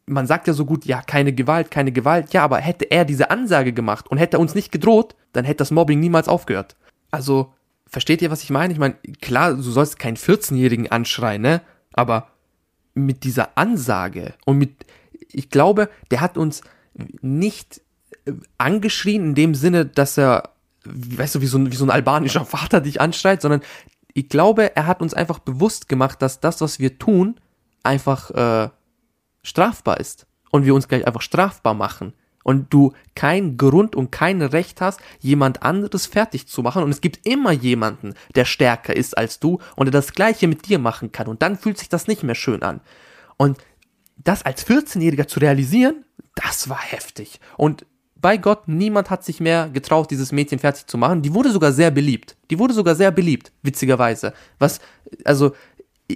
man 0.06 0.28
sagt 0.28 0.48
ja 0.48 0.54
so 0.54 0.66
gut, 0.66 0.86
ja, 0.86 1.02
keine 1.02 1.34
Gewalt, 1.34 1.72
keine 1.72 1.92
Gewalt, 1.92 2.34
ja, 2.34 2.44
aber 2.44 2.58
hätte 2.58 2.86
er 2.86 3.06
diese 3.06 3.30
Ansage 3.30 3.74
gemacht 3.74 4.10
und 4.10 4.18
hätte 4.18 4.40
uns 4.40 4.56
nicht 4.56 4.72
gedroht, 4.72 5.16
dann 5.32 5.46
hätte 5.46 5.58
das 5.58 5.72
Mobbing 5.72 6.00
niemals 6.00 6.28
aufgehört. 6.28 6.76
Also, 7.12 7.54
versteht 7.88 8.22
ihr, 8.22 8.32
was 8.32 8.44
ich 8.44 8.50
meine? 8.50 8.74
Ich 8.74 8.80
meine, 8.80 8.96
klar, 9.22 9.54
du 9.54 9.62
sollst 9.62 10.00
keinen 10.00 10.18
14-Jährigen 10.18 10.92
anschreien, 10.92 11.42
ne? 11.42 11.62
Aber 11.94 12.30
mit 12.96 13.24
dieser 13.24 13.58
Ansage 13.58 14.34
und 14.46 14.58
mit, 14.58 14.86
ich 15.32 15.50
glaube, 15.50 15.90
der 16.12 16.22
hat 16.22 16.38
uns 16.38 16.62
nicht 17.22 17.82
angeschrien 18.58 19.24
in 19.26 19.36
dem 19.36 19.56
Sinne, 19.56 19.86
dass 19.86 20.18
er, 20.18 20.53
weißt 20.86 21.36
du, 21.36 21.42
wie 21.42 21.48
so 21.48 21.58
ein, 21.58 21.72
wie 21.72 21.76
so 21.76 21.86
ein 21.86 21.92
albanischer 21.92 22.46
Vater 22.46 22.82
dich 22.82 23.02
anschreit, 23.02 23.42
sondern 23.42 23.62
ich 24.14 24.30
glaube, 24.30 24.76
er 24.76 24.88
hat 24.88 25.02
uns 25.02 25.14
einfach 25.14 25.40
bewusst 25.40 25.90
gemacht, 25.90 26.22
dass 26.22 26.40
das, 26.40 26.62
was 26.62 26.80
wir 26.80 27.00
tun, 27.00 27.40
einfach 27.82 28.30
äh, 28.32 28.70
strafbar 29.44 30.00
ist. 30.00 30.28
Und 30.52 30.66
wir 30.66 30.76
uns 30.76 30.88
gleich 30.88 31.08
einfach 31.08 31.22
strafbar 31.22 31.74
machen. 31.74 32.14
Und 32.44 32.74
du 32.74 32.94
kein 33.16 33.58
Grund 33.58 33.96
und 33.96 34.12
kein 34.12 34.42
Recht 34.42 34.82
hast, 34.82 35.00
jemand 35.20 35.64
anderes 35.64 36.06
fertig 36.06 36.48
zu 36.48 36.62
machen. 36.62 36.84
Und 36.84 36.92
es 36.92 37.02
gibt 37.02 37.26
immer 37.26 37.52
jemanden, 37.52 38.14
der 38.36 38.46
stärker 38.46 38.96
ist 38.96 39.18
als 39.18 39.40
du 39.40 39.60
und 39.76 39.86
der 39.86 39.94
das 39.94 40.14
Gleiche 40.14 40.48
mit 40.48 40.68
dir 40.68 40.78
machen 40.78 41.12
kann. 41.12 41.28
Und 41.28 41.42
dann 41.42 41.58
fühlt 41.58 41.78
sich 41.78 41.90
das 41.90 42.08
nicht 42.08 42.22
mehr 42.22 42.36
schön 42.36 42.62
an. 42.62 42.82
Und 43.38 43.58
das 44.18 44.44
als 44.44 44.68
14-Jähriger 44.68 45.28
zu 45.28 45.40
realisieren, 45.40 46.06
das 46.36 46.70
war 46.70 46.82
heftig. 46.82 47.40
Und 47.58 47.86
bei 48.24 48.38
Gott, 48.38 48.70
niemand 48.70 49.10
hat 49.10 49.26
sich 49.26 49.42
mehr 49.42 49.70
getraut, 49.70 50.10
dieses 50.10 50.32
Mädchen 50.32 50.58
fertig 50.58 50.88
zu 50.88 50.98
machen. 50.98 51.22
Die 51.22 51.34
wurde 51.34 51.52
sogar 51.52 51.74
sehr 51.74 51.92
beliebt. 51.92 52.38
Die 52.50 52.58
wurde 52.58 52.74
sogar 52.74 52.96
sehr 52.96 53.12
beliebt, 53.12 53.52
witzigerweise. 53.64 54.34
Was, 54.60 54.80
also, 55.26 55.52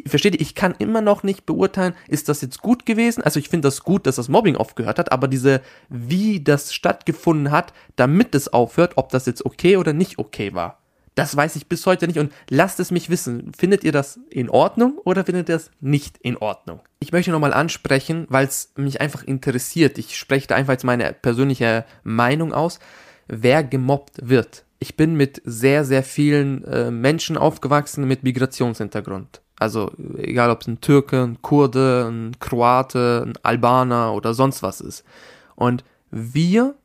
versteht 0.06 0.34
ihr, 0.34 0.40
ich 0.40 0.56
kann 0.56 0.74
immer 0.80 1.02
noch 1.02 1.24
nicht 1.24 1.46
beurteilen, 1.46 1.96
ist 2.08 2.30
das 2.30 2.40
jetzt 2.40 2.62
gut 2.62 2.86
gewesen? 2.86 3.24
Also 3.24 3.42
ich 3.42 3.50
finde 3.50 3.68
das 3.68 3.84
gut, 3.84 4.08
dass 4.08 4.16
das 4.16 4.30
Mobbing 4.30 4.56
aufgehört 4.56 5.00
hat, 5.00 5.12
aber 5.12 5.28
diese, 5.28 5.62
wie 5.90 6.42
das 6.42 6.74
stattgefunden 6.74 7.52
hat, 7.52 7.74
damit 7.98 8.34
es 8.36 8.48
aufhört, 8.54 8.94
ob 8.96 9.10
das 9.10 9.26
jetzt 9.26 9.46
okay 9.46 9.76
oder 9.76 9.92
nicht 9.92 10.18
okay 10.18 10.54
war. 10.54 10.80
Das 11.18 11.36
weiß 11.36 11.56
ich 11.56 11.68
bis 11.68 11.84
heute 11.88 12.06
nicht 12.06 12.20
und 12.20 12.32
lasst 12.48 12.80
es 12.80 12.92
mich 12.92 13.10
wissen. 13.10 13.52
Findet 13.58 13.84
ihr 13.84 13.92
das 13.92 14.20
in 14.30 14.52
Ordnung 14.52 15.00
oder 15.04 15.26
findet 15.26 15.50
ihr 15.50 15.56
das 15.56 15.72
nicht 15.80 16.20
in 16.20 16.38
Ordnung? 16.38 16.80
Ich 17.00 17.12
möchte 17.12 17.32
nochmal 17.32 17.54
ansprechen, 17.54 18.28
weil 18.30 18.46
es 18.46 18.72
mich 18.76 19.02
einfach 19.02 19.24
interessiert. 19.24 19.98
Ich 19.98 20.16
spreche 20.16 20.46
da 20.46 20.54
einfach 20.54 20.74
jetzt 20.74 20.84
meine 20.84 21.12
persönliche 21.14 21.86
Meinung 22.04 22.54
aus, 22.54 22.78
wer 23.26 23.64
gemobbt 23.64 24.30
wird. 24.30 24.64
Ich 24.78 24.96
bin 24.96 25.16
mit 25.16 25.42
sehr, 25.44 25.86
sehr 25.86 26.04
vielen 26.04 26.64
äh, 26.66 26.92
Menschen 26.92 27.36
aufgewachsen 27.36 28.08
mit 28.08 28.22
Migrationshintergrund. 28.22 29.42
Also 29.58 29.92
egal 30.18 30.52
ob 30.52 30.62
es 30.62 30.68
ein 30.68 30.82
Türke, 30.82 31.24
ein 31.24 31.42
Kurde, 31.42 32.12
ein 32.12 32.40
Kroate, 32.40 33.24
ein 33.26 33.34
Albaner 33.42 34.14
oder 34.14 34.36
sonst 34.36 34.62
was 34.62 34.82
ist. 34.82 35.04
Und 35.56 35.84
wir 36.12 36.76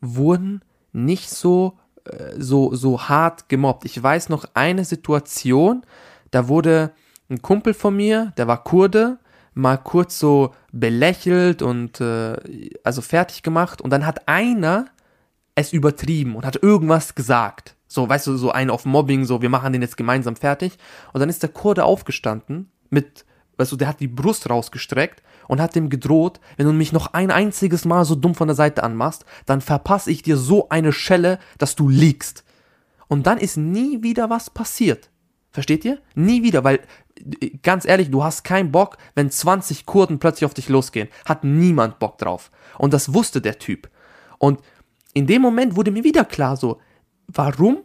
wurden 0.00 0.62
nicht 0.94 1.28
so, 1.28 1.78
so, 2.38 2.74
so 2.74 3.00
hart 3.08 3.48
gemobbt. 3.48 3.84
Ich 3.84 4.02
weiß 4.02 4.28
noch 4.28 4.44
eine 4.54 4.84
Situation, 4.84 5.82
da 6.30 6.48
wurde 6.48 6.92
ein 7.30 7.42
Kumpel 7.42 7.74
von 7.74 7.96
mir, 7.96 8.32
der 8.36 8.46
war 8.46 8.64
Kurde, 8.64 9.18
mal 9.54 9.76
kurz 9.76 10.18
so 10.18 10.54
belächelt 10.72 11.62
und 11.62 12.00
äh, 12.00 12.36
also 12.84 13.02
fertig 13.02 13.42
gemacht 13.42 13.80
und 13.80 13.90
dann 13.90 14.06
hat 14.06 14.26
einer 14.26 14.86
es 15.54 15.72
übertrieben 15.72 16.36
und 16.36 16.46
hat 16.46 16.62
irgendwas 16.62 17.14
gesagt. 17.14 17.76
So, 17.86 18.08
weißt 18.08 18.26
du, 18.26 18.36
so 18.36 18.50
ein 18.50 18.70
auf 18.70 18.86
Mobbing, 18.86 19.24
so, 19.24 19.42
wir 19.42 19.50
machen 19.50 19.72
den 19.72 19.82
jetzt 19.82 19.98
gemeinsam 19.98 20.34
fertig. 20.34 20.78
Und 21.12 21.20
dann 21.20 21.28
ist 21.28 21.42
der 21.42 21.50
Kurde 21.50 21.84
aufgestanden 21.84 22.70
mit, 22.88 23.26
weißt 23.56 23.72
du, 23.72 23.76
der 23.76 23.88
hat 23.88 24.00
die 24.00 24.08
Brust 24.08 24.48
rausgestreckt 24.48 25.22
und 25.48 25.60
hat 25.60 25.74
dem 25.74 25.90
gedroht, 25.90 26.40
wenn 26.56 26.66
du 26.66 26.72
mich 26.72 26.92
noch 26.92 27.12
ein 27.14 27.30
einziges 27.30 27.84
Mal 27.84 28.04
so 28.04 28.14
dumm 28.14 28.34
von 28.34 28.48
der 28.48 28.54
Seite 28.54 28.82
anmachst, 28.82 29.24
dann 29.46 29.60
verpasse 29.60 30.10
ich 30.10 30.22
dir 30.22 30.36
so 30.36 30.68
eine 30.68 30.92
Schelle, 30.92 31.38
dass 31.58 31.76
du 31.76 31.88
liegst. 31.88 32.44
Und 33.08 33.26
dann 33.26 33.38
ist 33.38 33.56
nie 33.56 34.02
wieder 34.02 34.30
was 34.30 34.50
passiert. 34.50 35.10
Versteht 35.50 35.84
ihr? 35.84 35.98
Nie 36.14 36.42
wieder, 36.42 36.64
weil 36.64 36.80
ganz 37.62 37.84
ehrlich, 37.84 38.10
du 38.10 38.24
hast 38.24 38.42
keinen 38.42 38.72
Bock, 38.72 38.96
wenn 39.14 39.30
20 39.30 39.84
Kurden 39.84 40.18
plötzlich 40.18 40.46
auf 40.46 40.54
dich 40.54 40.68
losgehen. 40.68 41.08
Hat 41.26 41.44
niemand 41.44 41.98
Bock 41.98 42.18
drauf. 42.18 42.50
Und 42.78 42.94
das 42.94 43.12
wusste 43.12 43.40
der 43.40 43.58
Typ. 43.58 43.90
Und 44.38 44.60
in 45.12 45.26
dem 45.26 45.42
Moment 45.42 45.76
wurde 45.76 45.90
mir 45.90 46.04
wieder 46.04 46.24
klar, 46.24 46.56
so, 46.56 46.80
warum 47.26 47.82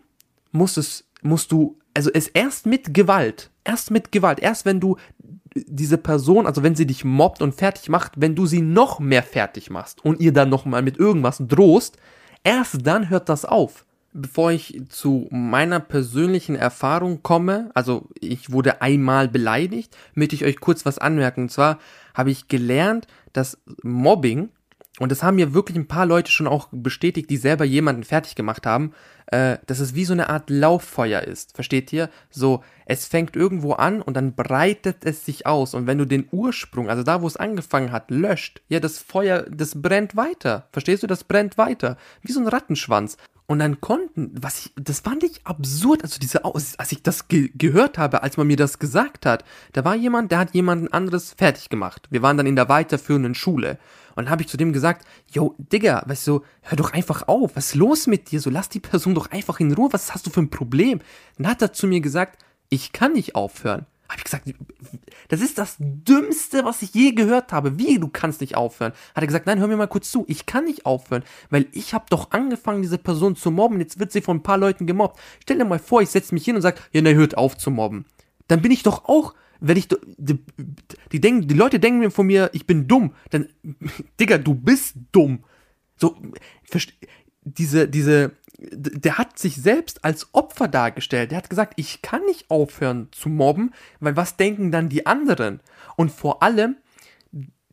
musst, 0.51 0.77
es, 0.77 1.09
musst 1.21 1.51
du, 1.51 1.77
also 1.93 2.09
es 2.13 2.27
erst 2.27 2.65
mit 2.65 2.93
Gewalt, 2.93 3.51
erst 3.63 3.91
mit 3.91 4.11
Gewalt, 4.11 4.39
erst 4.39 4.65
wenn 4.65 4.79
du 4.79 4.95
diese 5.67 5.97
Person, 5.97 6.45
also 6.45 6.63
wenn 6.63 6.75
sie 6.75 6.85
dich 6.85 7.03
mobbt 7.03 7.41
und 7.41 7.55
fertig 7.55 7.89
macht, 7.89 8.13
wenn 8.17 8.35
du 8.35 8.45
sie 8.45 8.61
noch 8.61 8.99
mehr 8.99 9.23
fertig 9.23 9.69
machst 9.69 10.03
und 10.03 10.19
ihr 10.19 10.33
dann 10.33 10.49
nochmal 10.49 10.81
mit 10.81 10.97
irgendwas 10.97 11.41
drohst, 11.45 11.97
erst 12.43 12.85
dann 12.85 13.09
hört 13.09 13.29
das 13.29 13.45
auf. 13.45 13.85
Bevor 14.13 14.51
ich 14.51 14.81
zu 14.89 15.27
meiner 15.31 15.79
persönlichen 15.79 16.55
Erfahrung 16.55 17.21
komme, 17.21 17.69
also 17.73 18.07
ich 18.19 18.51
wurde 18.51 18.81
einmal 18.81 19.27
beleidigt, 19.27 19.95
möchte 20.15 20.35
ich 20.35 20.45
euch 20.45 20.59
kurz 20.59 20.85
was 20.85 20.97
anmerken. 20.97 21.43
Und 21.43 21.51
zwar 21.51 21.77
habe 22.13 22.31
ich 22.31 22.47
gelernt, 22.47 23.05
dass 23.33 23.59
Mobbing 23.83 24.49
und 24.99 25.11
das 25.11 25.21
haben 25.21 25.35
mir 25.35 25.53
wirklich 25.53 25.77
ein 25.77 25.87
paar 25.87 26.05
Leute 26.05 26.31
schon 26.31 26.47
auch 26.47 26.69
bestätigt, 26.71 27.29
die 27.29 27.37
selber 27.37 27.65
jemanden 27.65 28.03
fertig 28.03 28.35
gemacht 28.35 28.65
haben, 28.65 28.93
äh, 29.27 29.57
dass 29.67 29.79
es 29.79 29.93
wie 29.93 30.05
so 30.05 30.13
eine 30.13 30.29
Art 30.29 30.49
Lauffeuer 30.49 31.21
ist. 31.21 31.53
Versteht 31.53 31.93
ihr? 31.93 32.09
So, 32.31 32.63
es 32.85 33.05
fängt 33.05 33.35
irgendwo 33.35 33.73
an 33.73 34.01
und 34.01 34.15
dann 34.15 34.33
breitet 34.33 35.05
es 35.05 35.23
sich 35.23 35.45
aus. 35.45 35.75
Und 35.75 35.85
wenn 35.85 35.99
du 35.99 36.05
den 36.05 36.27
Ursprung, 36.31 36.89
also 36.89 37.03
da, 37.03 37.21
wo 37.21 37.27
es 37.27 37.37
angefangen 37.37 37.91
hat, 37.91 38.09
löscht, 38.09 38.61
ja, 38.69 38.79
das 38.79 38.97
Feuer, 38.97 39.45
das 39.49 39.81
brennt 39.81 40.15
weiter. 40.15 40.67
Verstehst 40.71 41.03
du? 41.03 41.07
Das 41.07 41.23
brennt 41.23 41.57
weiter. 41.57 41.97
Wie 42.23 42.31
so 42.31 42.39
ein 42.39 42.47
Rattenschwanz. 42.47 43.17
Und 43.49 43.59
dann 43.59 43.79
konnten, 43.79 44.31
was 44.41 44.59
ich, 44.59 44.73
das 44.75 44.99
fand 44.99 45.23
ich 45.23 45.39
absurd, 45.45 46.03
also 46.03 46.19
diese, 46.19 46.43
als 46.43 46.91
ich 46.91 47.01
das 47.01 47.29
ge 47.29 47.49
gehört 47.55 47.97
habe, 47.97 48.21
als 48.21 48.35
man 48.35 48.47
mir 48.47 48.57
das 48.57 48.77
gesagt 48.77 49.25
hat, 49.25 49.45
da 49.71 49.85
war 49.85 49.95
jemand, 49.95 50.31
der 50.31 50.39
hat 50.39 50.53
jemanden 50.53 50.91
anderes 50.91 51.31
fertig 51.31 51.69
gemacht. 51.69 52.07
Wir 52.09 52.21
waren 52.21 52.35
dann 52.35 52.45
in 52.45 52.57
der 52.57 52.67
weiterführenden 52.67 53.35
Schule. 53.35 53.77
Und 54.17 54.25
dann 54.25 54.31
habe 54.31 54.41
ich 54.41 54.47
zu 54.47 54.57
dem 54.57 54.73
gesagt, 54.73 55.05
yo, 55.31 55.53
Digga, 55.59 56.01
weißt 56.07 56.25
du, 56.25 56.41
hör 56.63 56.75
doch 56.75 56.91
einfach 56.91 57.27
auf, 57.27 57.55
was 57.55 57.67
ist 57.67 57.75
los 57.75 58.07
mit 58.07 58.31
dir? 58.31 58.41
So, 58.41 58.49
lass 58.49 58.67
die 58.67 58.79
Person 58.79 59.13
doch 59.13 59.29
einfach 59.29 59.59
in 59.59 59.71
Ruhe, 59.71 59.93
was 59.93 60.11
hast 60.11 60.25
du 60.25 60.31
für 60.31 60.39
ein 60.39 60.49
Problem? 60.49 61.01
Dann 61.37 61.47
hat 61.47 61.61
er 61.61 61.71
zu 61.71 61.85
mir 61.85 62.01
gesagt, 62.01 62.43
ich 62.69 62.93
kann 62.93 63.13
nicht 63.13 63.35
aufhören. 63.35 63.85
Habe 64.09 64.17
ich 64.17 64.23
gesagt, 64.23 64.51
das 65.27 65.41
ist 65.41 65.59
das 65.59 65.75
Dümmste, 65.77 66.65
was 66.65 66.81
ich 66.81 66.95
je 66.95 67.11
gehört 67.11 67.51
habe. 67.51 67.77
Wie, 67.77 67.99
du 67.99 68.07
kannst 68.07 68.41
nicht 68.41 68.57
aufhören? 68.57 68.93
Hat 69.13 69.23
er 69.23 69.27
gesagt, 69.27 69.45
nein, 69.45 69.59
hör 69.59 69.67
mir 69.67 69.77
mal 69.77 69.87
kurz 69.87 70.09
zu. 70.09 70.25
Ich 70.27 70.47
kann 70.47 70.63
nicht 70.63 70.87
aufhören, 70.87 71.23
weil 71.51 71.67
ich 71.71 71.93
habe 71.93 72.05
doch 72.09 72.31
angefangen, 72.31 72.81
diese 72.81 72.97
Person 72.97 73.35
zu 73.35 73.51
mobben. 73.51 73.79
Jetzt 73.79 73.99
wird 73.99 74.11
sie 74.11 74.21
von 74.21 74.37
ein 74.37 74.43
paar 74.43 74.57
Leuten 74.57 74.87
gemobbt. 74.87 75.19
Stell 75.43 75.59
dir 75.59 75.65
mal 75.65 75.77
vor, 75.77 76.01
ich 76.01 76.09
setze 76.09 76.33
mich 76.33 76.43
hin 76.43 76.55
und 76.55 76.63
sage, 76.63 76.79
ja, 76.91 77.01
na, 77.03 77.11
hört 77.11 77.37
auf 77.37 77.55
zu 77.55 77.69
mobben. 77.69 78.05
Dann 78.47 78.63
bin 78.63 78.71
ich 78.71 78.81
doch 78.81 79.05
auch, 79.05 79.35
wenn 79.59 79.77
ich, 79.77 79.87
die, 79.87 80.39
die, 81.11 81.21
denken, 81.21 81.47
die 81.47 81.55
Leute 81.55 81.79
denken 81.79 82.11
von 82.11 82.27
mir, 82.27 82.49
ich 82.53 82.67
bin 82.67 82.87
dumm. 82.87 83.13
Dann, 83.29 83.47
Digga, 84.19 84.37
du 84.37 84.53
bist 84.53 84.95
dumm. 85.11 85.43
So, 85.95 86.15
diese, 87.43 87.87
diese, 87.87 88.31
der 88.59 89.17
hat 89.17 89.39
sich 89.39 89.55
selbst 89.55 90.03
als 90.03 90.33
Opfer 90.33 90.67
dargestellt. 90.67 91.31
Der 91.31 91.37
hat 91.37 91.49
gesagt, 91.49 91.73
ich 91.77 92.01
kann 92.01 92.23
nicht 92.25 92.49
aufhören 92.49 93.09
zu 93.11 93.29
mobben, 93.29 93.73
weil 93.99 94.15
was 94.15 94.37
denken 94.37 94.71
dann 94.71 94.89
die 94.89 95.05
anderen? 95.05 95.61
Und 95.95 96.11
vor 96.11 96.43
allem 96.43 96.77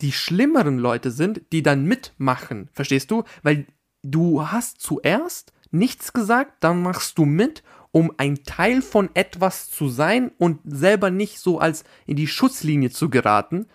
die 0.00 0.12
schlimmeren 0.12 0.78
Leute 0.78 1.10
sind, 1.10 1.42
die 1.52 1.62
dann 1.62 1.84
mitmachen. 1.84 2.68
Verstehst 2.72 3.10
du? 3.10 3.24
Weil 3.42 3.66
du 4.02 4.46
hast 4.48 4.80
zuerst 4.80 5.52
nichts 5.70 6.12
gesagt, 6.12 6.52
dann 6.60 6.82
machst 6.82 7.18
du 7.18 7.24
mit, 7.24 7.62
um 7.94 8.10
ein 8.16 8.42
Teil 8.42 8.82
von 8.82 9.08
etwas 9.14 9.70
zu 9.70 9.88
sein 9.88 10.32
und 10.36 10.58
selber 10.64 11.12
nicht 11.12 11.38
so 11.38 11.60
als 11.60 11.84
in 12.06 12.16
die 12.16 12.26
Schutzlinie 12.26 12.90
zu 12.90 13.08
geraten. 13.08 13.66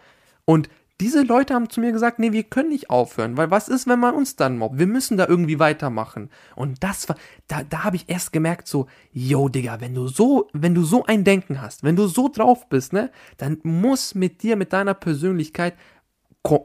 Und 0.43 0.67
diese 0.99 1.21
Leute 1.21 1.53
haben 1.53 1.69
zu 1.69 1.79
mir 1.79 1.93
gesagt, 1.93 2.19
nee, 2.19 2.33
wir 2.33 2.43
können 2.43 2.67
nicht 2.67 2.89
aufhören, 2.89 3.37
weil 3.37 3.49
was 3.49 3.69
ist, 3.69 3.87
wenn 3.87 4.01
man 4.01 4.13
uns 4.13 4.35
dann 4.35 4.57
mobbt? 4.57 4.77
Wir 4.77 4.87
müssen 4.87 5.15
da 5.15 5.25
irgendwie 5.25 5.57
weitermachen. 5.57 6.29
Und 6.57 6.83
das 6.83 7.07
war, 7.07 7.15
da, 7.47 7.63
da 7.63 7.85
habe 7.85 7.95
ich 7.95 8.09
erst 8.09 8.33
gemerkt, 8.33 8.67
so, 8.67 8.87
yo, 9.13 9.47
Digga, 9.47 9.79
wenn 9.79 9.95
du 9.95 10.09
so, 10.09 10.49
wenn 10.51 10.75
du 10.75 10.83
so 10.83 11.05
ein 11.05 11.23
Denken 11.23 11.61
hast, 11.61 11.83
wenn 11.83 11.95
du 11.95 12.07
so 12.07 12.27
drauf 12.27 12.67
bist, 12.67 12.91
ne, 12.91 13.11
dann 13.37 13.59
muss 13.63 14.15
mit 14.15 14.43
dir, 14.43 14.57
mit 14.57 14.73
deiner 14.73 14.95
Persönlichkeit 14.95 15.75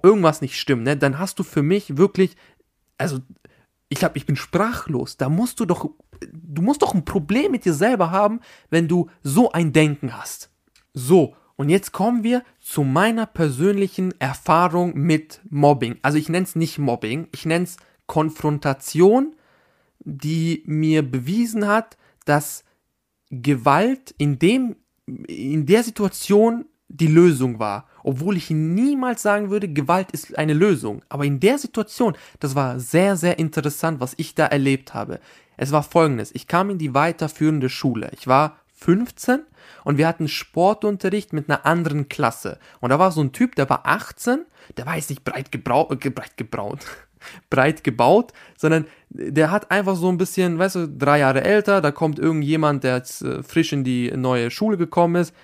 irgendwas 0.03 0.41
nicht 0.41 0.59
stimmen, 0.59 0.83
ne? 0.83 0.97
Dann 0.97 1.21
hast 1.21 1.39
du 1.39 1.45
für 1.45 1.63
mich 1.63 1.99
wirklich, 1.99 2.35
also, 2.99 3.21
ich 3.95 4.01
glaube, 4.01 4.19
ich 4.19 4.27
bin 4.27 4.35
sprachlos. 4.35 5.17
Da 5.17 5.29
musst 5.29 5.61
du 5.61 5.67
doch, 5.67 5.89
du 6.21 6.63
musst 6.63 6.83
doch 6.83 6.95
ein 6.95 7.05
Problem 7.05 7.53
mit 7.53 7.65
dir 7.65 7.75
selber 7.75 8.11
haben, 8.11 8.41
wenn 8.69 8.89
du 8.89 9.09
so 9.23 9.53
ein 9.53 9.73
Denken 9.73 10.17
hast. 10.19 10.51
So, 10.95 11.37
und 11.55 11.69
jetzt 11.69 11.93
kommen 11.93 12.25
wir 12.25 12.43
zu 12.61 12.83
meiner 12.83 13.25
persönlichen 13.25 14.13
Erfahrung 14.21 14.95
mit 14.95 15.41
Mobbing. 15.49 15.99
Also 16.03 16.19
ich 16.19 16.29
nenne 16.29 16.45
es 16.45 16.57
nicht 16.57 16.79
Mobbing, 16.79 17.29
ich 17.33 17.47
nenne 17.47 17.67
es 17.67 17.77
Konfrontation, 18.07 19.37
die 20.01 20.65
mir 20.67 21.09
bewiesen 21.09 21.69
hat, 21.69 21.97
dass 22.25 22.65
Gewalt 23.31 24.13
in 24.19 24.41
dem 24.41 24.75
in 25.07 25.67
der 25.67 25.85
Situation 25.85 26.65
die 26.89 27.07
Lösung 27.07 27.61
war, 27.61 27.87
obwohl 28.05 28.37
ich 28.37 28.51
niemals 28.51 29.23
sagen 29.23 29.51
würde, 29.51 29.69
Gewalt 29.69 30.13
ist 30.13 30.39
eine 30.39 30.53
Lösung. 30.53 31.03
Aber 31.09 31.25
in 31.25 31.41
der 31.41 31.59
Situation, 31.59 32.17
das 32.39 32.55
war 32.55 32.79
sehr, 32.79 33.17
sehr 33.17 33.39
interessant, 33.39 33.99
was 33.99 34.15
ich 34.17 34.35
da 34.35 34.47
erlebt 34.47 34.95
habe. 34.95 35.19
Es 35.57 35.73
war 35.73 35.83
folgendes, 35.83 36.35
ich 36.35 36.47
kam 36.47 36.71
in 36.71 36.79
die 36.79 36.95
weiterführende 36.95 37.69
Schule. 37.69 38.11
Ich 38.13 38.27
war 38.27 38.59
15 38.75 39.41
und 39.85 39.99
wir 39.99 40.07
hatten 40.07 40.29
Sportunterricht 40.29 41.33
mit 41.33 41.49
einer 41.49 41.65
anderen 41.65 42.09
Klasse. 42.09 42.59
Und 42.81 42.91
da 42.91 42.99
war 42.99 43.11
so 43.11 43.23
ein 43.23 43.33
Typ, 43.33 43.55
der 43.57 43.69
war 43.71 43.87
18, 43.87 44.45
der 44.77 44.87
war 44.87 44.97
jetzt 44.97 45.11
nicht 45.11 45.25
breit, 45.25 45.51
gebrau 45.51 45.91
äh, 45.91 46.11
breit 46.11 46.37
gebraut, 46.37 46.81
breit 47.51 47.85
gebaut, 47.85 48.33
sondern 48.57 48.87
der 49.09 49.51
hat 49.51 49.71
einfach 49.71 49.97
so 49.97 50.09
ein 50.09 50.19
bisschen, 50.19 50.59
weißt 50.59 50.75
du, 50.77 50.89
drei 50.89 51.21
Jahre 51.21 51.45
älter, 51.45 51.81
da 51.81 51.93
kommt 51.93 52.19
irgendjemand, 52.19 52.85
der 52.85 52.97
jetzt 52.97 53.23
äh, 53.23 53.43
frisch 53.43 53.73
in 53.73 53.85
die 53.85 54.11
neue 54.11 54.51
Schule 54.51 54.77
gekommen 54.77 55.17
ist, 55.17 55.35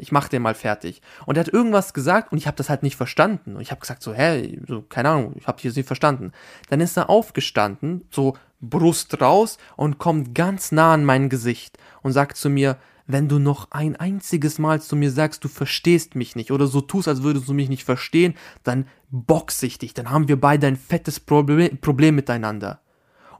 ich 0.00 0.12
mach 0.12 0.28
den 0.28 0.42
mal 0.42 0.54
fertig. 0.54 1.02
Und 1.26 1.36
er 1.36 1.44
hat 1.44 1.52
irgendwas 1.52 1.94
gesagt 1.94 2.32
und 2.32 2.38
ich 2.38 2.46
habe 2.46 2.56
das 2.56 2.68
halt 2.68 2.82
nicht 2.82 2.96
verstanden. 2.96 3.56
Und 3.56 3.62
ich 3.62 3.70
habe 3.70 3.80
gesagt 3.80 4.02
so, 4.02 4.12
hä, 4.12 4.58
so, 4.66 4.82
keine 4.82 5.10
Ahnung, 5.10 5.34
ich 5.36 5.46
habe 5.46 5.60
das 5.62 5.76
nicht 5.76 5.86
verstanden. 5.86 6.32
Dann 6.68 6.80
ist 6.80 6.96
er 6.96 7.10
aufgestanden, 7.10 8.04
so 8.10 8.36
Brust 8.60 9.20
raus 9.20 9.58
und 9.76 9.98
kommt 9.98 10.34
ganz 10.34 10.72
nah 10.72 10.94
an 10.94 11.04
mein 11.04 11.28
Gesicht 11.28 11.78
und 12.02 12.12
sagt 12.12 12.36
zu 12.36 12.50
mir, 12.50 12.76
wenn 13.06 13.28
du 13.28 13.38
noch 13.38 13.70
ein 13.70 13.96
einziges 13.96 14.58
Mal 14.58 14.80
zu 14.80 14.96
mir 14.96 15.10
sagst, 15.10 15.42
du 15.42 15.48
verstehst 15.48 16.14
mich 16.14 16.36
nicht 16.36 16.52
oder 16.52 16.66
so 16.66 16.80
tust, 16.80 17.08
als 17.08 17.22
würdest 17.22 17.48
du 17.48 17.54
mich 17.54 17.68
nicht 17.68 17.84
verstehen, 17.84 18.34
dann 18.62 18.86
boxe 19.10 19.66
ich 19.66 19.78
dich, 19.78 19.94
dann 19.94 20.10
haben 20.10 20.28
wir 20.28 20.40
beide 20.40 20.66
ein 20.66 20.76
fettes 20.76 21.18
Problem, 21.18 21.78
Problem 21.78 22.14
miteinander. 22.14 22.80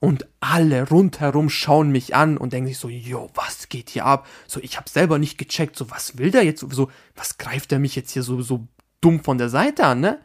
Und 0.00 0.26
alle 0.40 0.88
rundherum 0.88 1.50
schauen 1.50 1.90
mich 1.90 2.14
an 2.14 2.38
und 2.38 2.54
denken 2.54 2.68
sich 2.68 2.78
so, 2.78 2.88
jo, 2.88 3.30
was 3.34 3.68
geht 3.68 3.90
hier 3.90 4.06
ab? 4.06 4.26
So, 4.46 4.58
ich 4.60 4.78
habe 4.78 4.88
selber 4.88 5.18
nicht 5.18 5.36
gecheckt, 5.36 5.76
so, 5.76 5.90
was 5.90 6.16
will 6.16 6.30
der 6.30 6.42
jetzt? 6.42 6.64
So, 6.70 6.90
was 7.14 7.36
greift 7.36 7.70
er 7.70 7.78
mich 7.78 7.96
jetzt 7.96 8.12
hier 8.12 8.22
so, 8.22 8.40
so 8.40 8.66
dumm 9.02 9.22
von 9.22 9.36
der 9.36 9.50
Seite 9.50 9.84
an, 9.84 10.00
ne? 10.00 10.18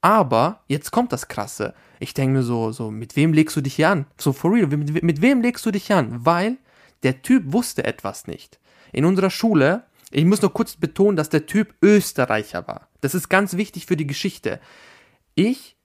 Aber 0.00 0.64
jetzt 0.66 0.90
kommt 0.90 1.12
das 1.12 1.28
Krasse. 1.28 1.74
Ich 2.00 2.14
denke 2.14 2.38
mir 2.38 2.42
so, 2.42 2.72
so, 2.72 2.90
mit 2.90 3.16
wem 3.16 3.32
legst 3.32 3.56
du 3.56 3.60
dich 3.60 3.76
hier 3.76 3.90
an? 3.90 4.06
So, 4.18 4.32
for 4.32 4.52
real, 4.52 4.66
mit, 4.66 5.02
mit 5.02 5.22
wem 5.22 5.40
legst 5.40 5.64
du 5.66 5.70
dich 5.70 5.92
an? 5.92 6.24
Weil 6.24 6.58
der 7.02 7.22
Typ 7.22 7.52
wusste 7.52 7.84
etwas 7.84 8.26
nicht. 8.26 8.58
In 8.92 9.04
unserer 9.04 9.30
Schule, 9.30 9.84
ich 10.10 10.24
muss 10.24 10.42
noch 10.42 10.52
kurz 10.52 10.76
betonen, 10.76 11.16
dass 11.16 11.28
der 11.28 11.46
Typ 11.46 11.74
Österreicher 11.82 12.66
war. 12.66 12.88
Das 13.00 13.14
ist 13.14 13.28
ganz 13.28 13.56
wichtig 13.56 13.86
für 13.86 13.96
die 13.96 14.06
Geschichte. 14.06 14.60
Ich, 15.34 15.76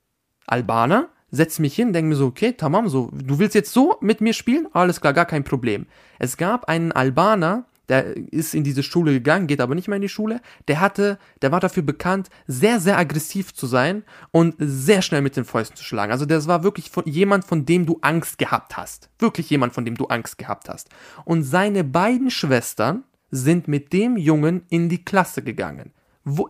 Albaner, 0.48 1.10
setze 1.32 1.62
mich 1.62 1.76
hin, 1.76 1.94
denke 1.94 2.10
mir 2.10 2.16
so, 2.16 2.28
okay, 2.28 2.54
tamam, 2.54 2.90
so, 2.90 3.10
du 3.14 3.40
willst 3.40 3.56
jetzt 3.56 3.74
so 3.74 3.98
mit 4.02 4.22
mir 4.22 4.34
spielen? 4.34 4.68
Alles 4.74 5.02
klar, 5.02 5.14
gar 5.14 5.26
kein 5.26 5.44
Problem. 5.44 5.88
Es 6.20 6.38
gab 6.38 6.66
einen 6.66 6.92
Albaner 6.92 7.66
der 7.92 8.16
ist 8.32 8.56
in 8.56 8.64
diese 8.64 8.84
Schule 8.84 9.12
gegangen, 9.12 9.48
geht 9.48 9.60
aber 9.60 9.76
nicht 9.76 9.90
mehr 9.90 9.98
in 9.98 10.02
die 10.02 10.08
Schule. 10.08 10.40
Der 10.70 10.80
hatte, 10.80 11.20
der 11.42 11.52
war 11.52 11.60
dafür 11.60 11.84
bekannt, 11.84 12.30
sehr, 12.48 12.80
sehr 12.80 12.98
aggressiv 12.98 13.54
zu 13.54 13.68
sein 13.68 14.04
und 14.32 14.56
sehr 14.60 15.02
schnell 15.02 15.22
mit 15.22 15.36
den 15.36 15.44
Fäusten 15.44 15.76
zu 15.76 15.84
schlagen. 15.84 16.14
Also 16.14 16.26
das 16.26 16.48
war 16.48 16.64
wirklich 16.64 16.90
von, 16.90 17.04
jemand, 17.06 17.44
von 17.44 17.66
dem 17.66 17.86
du 17.86 18.00
Angst 18.02 18.38
gehabt 18.38 18.78
hast. 18.78 19.10
Wirklich 19.20 19.50
jemand, 19.50 19.74
von 19.74 19.84
dem 19.84 19.96
du 19.96 20.06
Angst 20.06 20.38
gehabt 20.38 20.70
hast. 20.70 20.88
Und 21.26 21.44
seine 21.44 21.84
beiden 21.84 22.32
Schwestern 22.32 23.04
sind 23.30 23.68
mit 23.68 23.92
dem 23.92 24.16
Jungen 24.16 24.64
in 24.70 24.88
die 24.88 25.04
Klasse 25.04 25.42
gegangen. 25.42 25.92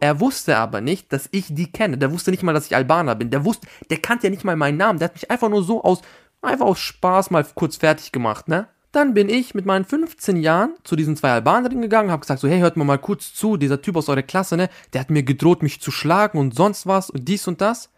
Er 0.02 0.20
wusste 0.20 0.58
aber 0.58 0.82
nicht, 0.82 1.14
dass 1.14 1.30
ich 1.32 1.46
die 1.50 1.72
kenne. 1.72 1.98
Der 1.98 2.12
wusste 2.12 2.32
nicht 2.32 2.44
mal, 2.44 2.54
dass 2.54 2.66
ich 2.66 2.76
Albaner 2.76 3.16
bin. 3.16 3.30
Der 3.30 3.46
wusste, 3.46 3.68
der 3.90 4.00
kannte 4.00 4.28
ja 4.28 4.32
nicht 4.32 4.44
mal 4.44 4.58
meinen 4.58 4.78
Namen. 4.78 5.00
Der 5.00 5.08
hat 5.08 5.16
mich 5.16 5.32
einfach 5.32 5.50
nur 5.50 5.64
so 5.64 5.84
aus, 5.84 6.02
einfach 6.42 6.66
aus 6.66 6.80
Spaß 6.80 7.32
mal 7.32 7.46
kurz 7.56 7.78
fertig 7.78 8.12
gemacht, 8.12 8.48
ne? 8.48 8.68
Dann 8.92 9.14
bin 9.14 9.30
ich 9.30 9.56
mit 9.56 9.66
meinen 9.66 9.86
15 9.86 10.36
Jahren 10.36 10.76
zu 10.84 10.98
diesen 10.98 11.16
zwei 11.16 11.32
Albanerinnen 11.32 11.82
gegangen, 11.82 12.12
habe 12.12 12.20
gesagt 12.20 12.42
so, 12.42 12.50
hey, 12.50 12.60
hört 12.60 12.76
mal 12.76 12.84
mal 12.84 12.98
kurz 12.98 13.34
zu, 13.34 13.56
dieser 13.56 13.82
Typ 13.82 13.96
aus 13.96 14.10
eurer 14.10 14.22
Klasse, 14.22 14.58
ne, 14.58 14.70
der 14.92 15.00
hat 15.00 15.10
mir 15.10 15.24
gedroht, 15.24 15.64
mich 15.64 15.80
zu 15.80 15.92
schlagen 15.92 16.38
und 16.38 16.54
sonst 16.54 16.88
was 16.88 17.10
und 17.10 17.26
dies 17.30 17.48
und 17.48 17.62
das. 17.62 17.90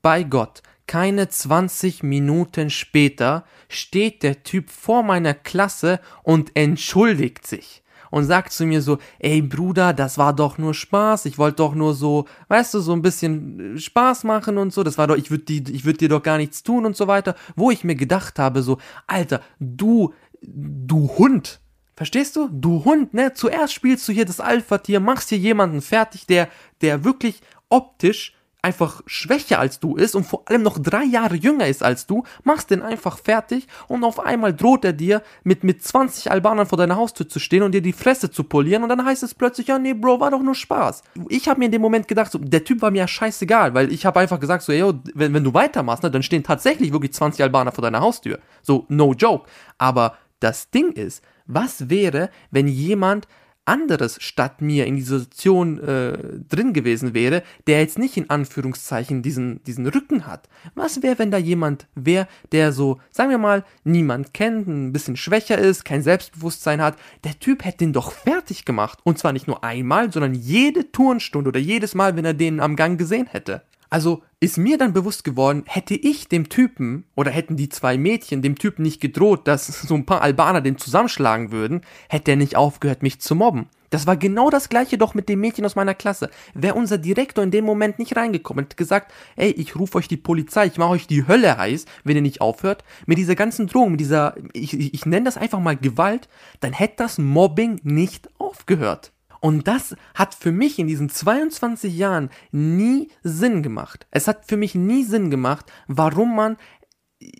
Bei 0.00 0.22
Gott, 0.22 0.62
keine 0.86 1.28
20 1.28 2.02
Minuten 2.02 2.70
später 2.70 3.44
steht 3.68 4.22
der 4.22 4.42
Typ 4.42 4.70
vor 4.70 5.02
meiner 5.02 5.34
Klasse 5.34 6.00
und 6.22 6.56
entschuldigt 6.56 7.46
sich 7.46 7.82
und 8.10 8.24
sagt 8.24 8.52
zu 8.52 8.66
mir 8.66 8.82
so, 8.82 8.98
ey 9.18 9.42
Bruder, 9.42 9.92
das 9.92 10.18
war 10.18 10.32
doch 10.32 10.58
nur 10.58 10.74
Spaß, 10.74 11.24
ich 11.26 11.38
wollte 11.38 11.56
doch 11.56 11.74
nur 11.74 11.94
so, 11.94 12.26
weißt 12.48 12.74
du, 12.74 12.80
so 12.80 12.92
ein 12.92 13.02
bisschen 13.02 13.76
äh, 13.76 13.78
Spaß 13.78 14.24
machen 14.24 14.58
und 14.58 14.72
so, 14.72 14.82
das 14.82 14.98
war 14.98 15.06
doch, 15.06 15.16
ich 15.16 15.30
würde 15.30 15.44
würd 15.84 16.00
dir 16.00 16.08
doch 16.08 16.22
gar 16.22 16.36
nichts 16.38 16.62
tun 16.62 16.86
und 16.86 16.96
so 16.96 17.06
weiter, 17.06 17.34
wo 17.56 17.70
ich 17.70 17.84
mir 17.84 17.94
gedacht 17.94 18.38
habe 18.38 18.62
so, 18.62 18.78
Alter, 19.06 19.40
du 19.58 20.12
du 20.42 21.08
Hund. 21.18 21.60
Verstehst 21.96 22.36
du? 22.36 22.48
Du 22.50 22.84
Hund, 22.84 23.12
ne? 23.12 23.34
Zuerst 23.34 23.74
spielst 23.74 24.08
du 24.08 24.12
hier 24.12 24.24
das 24.24 24.40
Alpha-Tier, 24.40 25.00
machst 25.00 25.28
hier 25.28 25.38
jemanden 25.38 25.82
fertig, 25.82 26.26
der, 26.26 26.48
der 26.80 27.04
wirklich 27.04 27.42
optisch 27.68 28.34
einfach 28.62 29.02
schwächer 29.06 29.58
als 29.58 29.80
du 29.80 29.96
ist 29.96 30.14
und 30.14 30.24
vor 30.24 30.42
allem 30.46 30.62
noch 30.62 30.78
drei 30.78 31.04
Jahre 31.04 31.34
jünger 31.34 31.66
ist 31.66 31.82
als 31.82 32.06
du, 32.06 32.24
machst 32.44 32.70
den 32.70 32.82
einfach 32.82 33.18
fertig 33.18 33.66
und 33.88 34.04
auf 34.04 34.20
einmal 34.20 34.54
droht 34.54 34.84
er 34.84 34.92
dir 34.92 35.22
mit, 35.44 35.64
mit 35.64 35.82
20 35.82 36.30
Albanern 36.30 36.66
vor 36.66 36.78
deiner 36.78 36.96
Haustür 36.96 37.28
zu 37.28 37.38
stehen 37.38 37.62
und 37.62 37.72
dir 37.72 37.82
die 37.82 37.92
Fresse 37.92 38.30
zu 38.30 38.44
polieren 38.44 38.82
und 38.82 38.88
dann 38.88 39.04
heißt 39.04 39.22
es 39.22 39.34
plötzlich, 39.34 39.68
ja 39.68 39.78
nee, 39.78 39.94
Bro, 39.94 40.20
war 40.20 40.30
doch 40.30 40.42
nur 40.42 40.54
Spaß. 40.54 41.02
Ich 41.28 41.48
habe 41.48 41.58
mir 41.58 41.66
in 41.66 41.72
dem 41.72 41.82
Moment 41.82 42.08
gedacht, 42.08 42.32
so, 42.32 42.38
der 42.38 42.64
Typ 42.64 42.82
war 42.82 42.90
mir 42.90 42.98
ja 42.98 43.08
scheißegal, 43.08 43.74
weil 43.74 43.92
ich 43.92 44.06
habe 44.06 44.20
einfach 44.20 44.40
gesagt, 44.40 44.62
so, 44.62 44.72
yo, 44.72 44.94
wenn, 45.14 45.32
wenn 45.34 45.44
du 45.44 45.54
weitermachst, 45.54 46.02
ne, 46.02 46.10
dann 46.10 46.22
stehen 46.22 46.42
tatsächlich 46.42 46.92
wirklich 46.92 47.12
20 47.12 47.42
Albaner 47.42 47.72
vor 47.72 47.82
deiner 47.82 48.00
Haustür. 48.00 48.38
So, 48.62 48.84
no 48.88 49.12
joke. 49.14 49.48
Aber 49.78 50.16
das 50.40 50.70
Ding 50.70 50.92
ist, 50.92 51.22
was 51.46 51.90
wäre, 51.90 52.30
wenn 52.50 52.68
jemand 52.68 53.26
anderes 53.70 54.16
statt 54.20 54.60
mir 54.60 54.84
in 54.86 54.96
dieser 54.96 55.20
Situation 55.20 55.78
äh, 55.78 56.18
drin 56.48 56.72
gewesen 56.72 57.14
wäre, 57.14 57.44
der 57.68 57.80
jetzt 57.80 57.98
nicht 57.98 58.16
in 58.16 58.28
Anführungszeichen 58.28 59.22
diesen, 59.22 59.62
diesen 59.64 59.86
Rücken 59.86 60.26
hat. 60.26 60.48
Was 60.74 61.02
wäre, 61.02 61.20
wenn 61.20 61.30
da 61.30 61.38
jemand 61.38 61.86
wäre, 61.94 62.26
der 62.50 62.72
so, 62.72 62.98
sagen 63.10 63.30
wir 63.30 63.38
mal, 63.38 63.64
niemand 63.84 64.34
kennt, 64.34 64.66
ein 64.66 64.92
bisschen 64.92 65.16
schwächer 65.16 65.56
ist, 65.56 65.84
kein 65.84 66.02
Selbstbewusstsein 66.02 66.82
hat, 66.82 66.96
der 67.22 67.38
Typ 67.38 67.64
hätte 67.64 67.78
den 67.78 67.92
doch 67.92 68.10
fertig 68.10 68.64
gemacht. 68.64 68.98
Und 69.04 69.18
zwar 69.18 69.32
nicht 69.32 69.46
nur 69.46 69.62
einmal, 69.62 70.12
sondern 70.12 70.34
jede 70.34 70.90
Turnstunde 70.90 71.48
oder 71.48 71.60
jedes 71.60 71.94
Mal, 71.94 72.16
wenn 72.16 72.24
er 72.24 72.34
den 72.34 72.58
am 72.58 72.74
Gang 72.74 72.98
gesehen 72.98 73.28
hätte. 73.28 73.62
Also 73.90 74.22
ist 74.38 74.56
mir 74.56 74.78
dann 74.78 74.92
bewusst 74.92 75.24
geworden, 75.24 75.64
hätte 75.66 75.94
ich 75.94 76.28
dem 76.28 76.48
Typen 76.48 77.04
oder 77.16 77.32
hätten 77.32 77.56
die 77.56 77.68
zwei 77.68 77.98
Mädchen 77.98 78.40
dem 78.40 78.56
Typen 78.56 78.82
nicht 78.82 79.00
gedroht, 79.00 79.48
dass 79.48 79.66
so 79.82 79.94
ein 79.94 80.06
paar 80.06 80.22
Albaner 80.22 80.60
den 80.60 80.78
zusammenschlagen 80.78 81.50
würden, 81.50 81.82
hätte 82.08 82.30
er 82.30 82.36
nicht 82.36 82.56
aufgehört, 82.56 83.02
mich 83.02 83.20
zu 83.20 83.34
mobben. 83.34 83.66
Das 83.90 84.06
war 84.06 84.16
genau 84.16 84.50
das 84.50 84.68
gleiche 84.68 84.98
doch 84.98 85.14
mit 85.14 85.28
dem 85.28 85.40
Mädchen 85.40 85.66
aus 85.66 85.74
meiner 85.74 85.94
Klasse. 85.94 86.30
Wäre 86.54 86.76
unser 86.76 86.96
Direktor 86.96 87.42
in 87.42 87.50
dem 87.50 87.64
Moment 87.64 87.98
nicht 87.98 88.16
reingekommen 88.16 88.64
und 88.64 88.76
gesagt, 88.76 89.12
ey, 89.34 89.50
ich 89.50 89.74
rufe 89.74 89.98
euch 89.98 90.06
die 90.06 90.16
Polizei, 90.16 90.66
ich 90.66 90.78
mache 90.78 90.90
euch 90.90 91.08
die 91.08 91.26
Hölle 91.26 91.58
heiß, 91.58 91.86
wenn 92.04 92.14
ihr 92.14 92.22
nicht 92.22 92.40
aufhört, 92.40 92.84
mit 93.06 93.18
dieser 93.18 93.34
ganzen 93.34 93.66
Drohung, 93.66 93.90
mit 93.90 94.00
dieser, 94.00 94.36
ich, 94.52 94.78
ich, 94.78 94.94
ich 94.94 95.06
nenne 95.06 95.24
das 95.24 95.36
einfach 95.36 95.58
mal 95.58 95.76
Gewalt, 95.76 96.28
dann 96.60 96.72
hätte 96.72 96.94
das 96.98 97.18
Mobbing 97.18 97.80
nicht 97.82 98.30
aufgehört. 98.38 99.10
Und 99.40 99.66
das 99.66 99.96
hat 100.14 100.34
für 100.34 100.52
mich 100.52 100.78
in 100.78 100.86
diesen 100.86 101.08
22 101.08 101.96
Jahren 101.96 102.30
nie 102.52 103.08
Sinn 103.22 103.62
gemacht. 103.62 104.06
Es 104.10 104.28
hat 104.28 104.46
für 104.46 104.56
mich 104.56 104.74
nie 104.74 105.04
Sinn 105.04 105.30
gemacht, 105.30 105.72
warum 105.88 106.36
man 106.36 106.56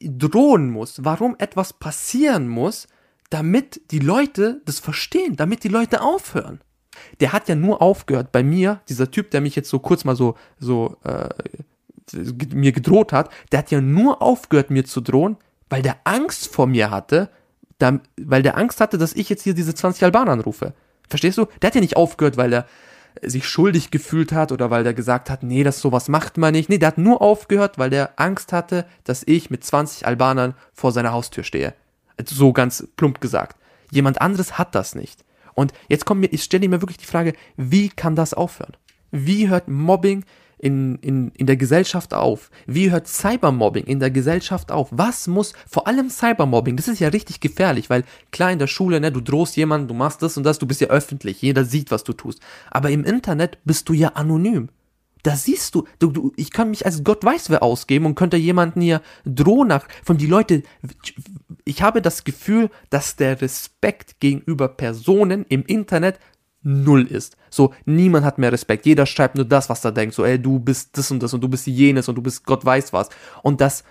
drohen 0.03 0.71
muss, 0.71 1.05
warum 1.05 1.37
etwas 1.39 1.75
passieren 1.75 2.49
muss, 2.49 2.89
damit 3.31 3.93
die 3.93 3.99
Leute 3.99 4.61
das 4.65 4.81
verstehen, 4.81 5.37
damit 5.37 5.65
die 5.65 5.69
Leute 5.69 6.03
aufhören. 6.03 6.61
Der 7.21 7.33
hat 7.33 7.49
ja 7.49 7.55
nur 7.55 7.81
aufgehört 7.81 8.33
bei 8.33 8.43
mir, 8.43 8.81
dieser 8.89 9.11
Typ, 9.11 9.31
der 9.31 9.41
mich 9.41 9.57
jetzt 9.57 9.71
so 9.71 9.79
kurz 9.79 10.05
mal 10.05 10.17
so, 10.17 10.37
so 10.59 10.97
äh, 11.05 11.29
mir 12.53 12.73
gedroht 12.73 13.13
hat, 13.13 13.31
der 13.53 13.61
hat 13.61 13.71
ja 13.71 13.81
nur 13.81 14.21
aufgehört, 14.21 14.71
mir 14.71 14.85
zu 14.85 15.01
drohen, 15.01 15.37
weil 15.69 15.83
der 15.83 15.99
Angst 16.05 16.53
vor 16.53 16.67
mir 16.67 16.91
hatte, 16.91 17.31
weil 18.17 18.43
der 18.43 18.59
Angst 18.59 18.81
hatte, 18.81 18.99
dass 18.99 19.15
ich 19.15 19.29
jetzt 19.29 19.45
hier 19.45 19.55
diese 19.55 19.75
20 19.75 20.05
Albaner 20.05 20.33
anrufe. 20.33 20.75
Verstehst 21.11 21.37
du? 21.37 21.47
Der 21.61 21.69
hat 21.69 21.75
ja 21.75 21.81
nicht 21.81 21.97
aufgehört, 21.97 22.37
weil 22.37 22.53
er 22.53 22.67
sich 23.23 23.49
schuldig 23.49 23.91
gefühlt 23.91 24.33
hat 24.33 24.53
oder 24.53 24.71
weil 24.71 24.85
der 24.85 24.95
gesagt 24.95 25.31
hat, 25.31 25.43
nee, 25.43 25.65
das 25.65 25.81
sowas 25.81 26.09
macht 26.09 26.39
man 26.39 26.53
nicht. 26.53 26.69
Nee, 26.69 26.79
der 26.79 26.89
hat 26.89 26.99
nur 26.99 27.21
aufgehört, 27.21 27.79
weil 27.79 27.91
der 27.91 28.19
Angst 28.19 28.53
hatte, 28.53 28.87
dass 29.05 29.25
ich 29.27 29.51
mit 29.51 29.65
20 29.65 30.07
Albanern 30.07 30.55
vor 30.73 30.93
seiner 30.93 31.13
Haustür 31.13 31.45
stehe. 31.45 31.75
So 32.25 32.53
ganz 32.53 32.87
plump 32.97 33.21
gesagt. 33.21 33.57
Jemand 33.91 34.21
anderes 34.21 34.59
hat 34.59 34.75
das 34.75 34.95
nicht. 34.95 35.25
Und 35.55 35.73
jetzt 35.89 36.07
kommt 36.07 36.21
mir, 36.21 36.29
ich 36.29 36.45
stelle 36.45 36.69
mir 36.69 36.81
wirklich 36.81 36.99
die 36.99 37.07
Frage, 37.07 37.35
wie 37.57 37.89
kann 37.89 38.15
das 38.15 38.35
aufhören? 38.35 38.77
Wie 39.11 39.49
hört 39.49 39.69
Mobbing 39.69 40.25
in, 40.61 40.97
in, 40.97 41.31
in 41.33 41.47
der 41.47 41.57
Gesellschaft 41.57 42.15
auf? 42.15 42.51
Wie 42.67 42.91
hört 42.91 43.09
Cybermobbing 43.09 43.85
in 43.85 43.99
der 43.99 44.11
Gesellschaft 44.11 44.71
auf? 44.71 44.89
Was 44.91 45.27
muss, 45.27 45.55
vor 45.69 45.87
allem 45.87 46.11
Cybermobbing, 46.11 46.77
das 46.77 46.89
ist 46.89 47.01
ja 47.01 47.09
richtig 47.09 47.41
gefährlich, 47.41 47.91
weil 47.91 48.05
klar 48.31 48.53
in 48.53 48.59
der 48.59 48.67
Schule, 48.67 49.01
ne, 49.01 49.11
du 49.11 49.21
drohst 49.21 49.57
jemanden, 49.57 49.89
du 49.89 49.95
machst 49.95 50.23
das 50.23 50.37
und 50.37 50.45
das, 50.45 50.59
du 50.59 50.67
bist 50.67 50.81
ja 50.81 50.89
öffentlich, 50.89 51.41
jeder 51.43 51.65
sieht, 51.65 51.91
was 51.91 52.05
du 52.05 52.13
tust. 52.13 52.41
Aber 52.71 52.91
im 52.91 53.05
Internet 53.05 53.59
bist 53.65 53.89
du 53.89 53.95
ja 53.95 54.11
anonym. 54.11 54.69
Da 55.23 55.37
siehst 55.37 55.75
du, 55.75 55.87
du, 55.99 56.11
du, 56.11 56.33
ich 56.37 56.51
kann 56.51 56.71
mich 56.71 56.87
als 56.87 57.05
Gott 57.05 57.25
weiß 57.25 57.51
wer 57.51 57.63
ausgeben 57.63 58.07
und 58.07 58.15
könnte 58.15 58.39
jemanden 58.39 58.81
hier 58.81 59.03
drohen 59.27 59.69
nach, 59.69 59.87
von 60.03 60.17
die 60.17 60.27
Leute, 60.27 60.63
ich 61.65 61.83
habe 61.83 62.01
das 62.01 62.25
Gefühl, 62.25 62.71
dass 62.89 63.17
der 63.17 63.41
Respekt 63.43 64.21
gegenüber 64.21 64.69
Personen 64.69 65.45
im 65.49 65.65
Internet 65.65 66.19
null 66.63 67.07
ist. 67.07 67.37
So, 67.49 67.75
niemand 67.85 68.25
hat 68.25 68.39
mehr 68.39 68.53
Respekt. 68.53 68.87
Jeder 68.87 69.07
schreibt 69.07 69.37
nur 69.37 69.45
das, 69.45 69.69
was 69.69 69.85
er 69.85 69.93
denkt. 69.93 70.15
So, 70.15 70.25
ey, 70.25 70.41
du 70.41 70.59
bist 70.59 70.97
das 70.97 71.11
und 71.11 71.23
das 71.23 71.33
und 71.33 71.41
du 71.41 71.49
bist 71.49 71.67
jenes 71.67 72.09
und 72.09 72.17
du 72.17 72.23
bist 72.23 72.45
Gott 72.45 72.65
weiß 72.65 72.93
was. 72.93 73.09
Und 73.43 73.61
das, 73.61 73.85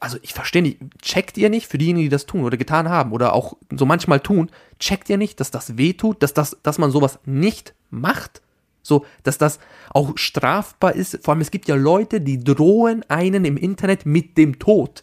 also 0.00 0.18
ich 0.22 0.32
verstehe 0.32 0.62
nicht, 0.62 0.78
checkt 1.02 1.36
ihr 1.36 1.50
nicht 1.50 1.66
für 1.66 1.78
diejenigen, 1.78 2.04
die 2.04 2.10
das 2.10 2.26
tun 2.26 2.44
oder 2.44 2.56
getan 2.56 2.88
haben 2.88 3.12
oder 3.12 3.32
auch 3.32 3.56
so 3.76 3.86
manchmal 3.86 4.20
tun, 4.20 4.50
checkt 4.78 5.10
ihr 5.10 5.16
nicht, 5.16 5.40
dass 5.40 5.50
das 5.50 5.76
weh 5.76 5.94
tut, 5.94 6.22
dass 6.22 6.34
das, 6.34 6.56
dass 6.62 6.78
man 6.78 6.90
sowas 6.90 7.18
nicht 7.24 7.74
macht? 7.90 8.42
So, 8.82 9.04
dass 9.24 9.36
das 9.36 9.58
auch 9.90 10.12
strafbar 10.16 10.94
ist. 10.94 11.18
Vor 11.24 11.34
allem, 11.34 11.40
es 11.40 11.50
gibt 11.50 11.66
ja 11.66 11.74
Leute, 11.74 12.20
die 12.20 12.38
drohen 12.38 13.02
einen 13.08 13.44
im 13.44 13.56
Internet 13.56 14.06
mit 14.06 14.38
dem 14.38 14.60
Tod. 14.60 15.02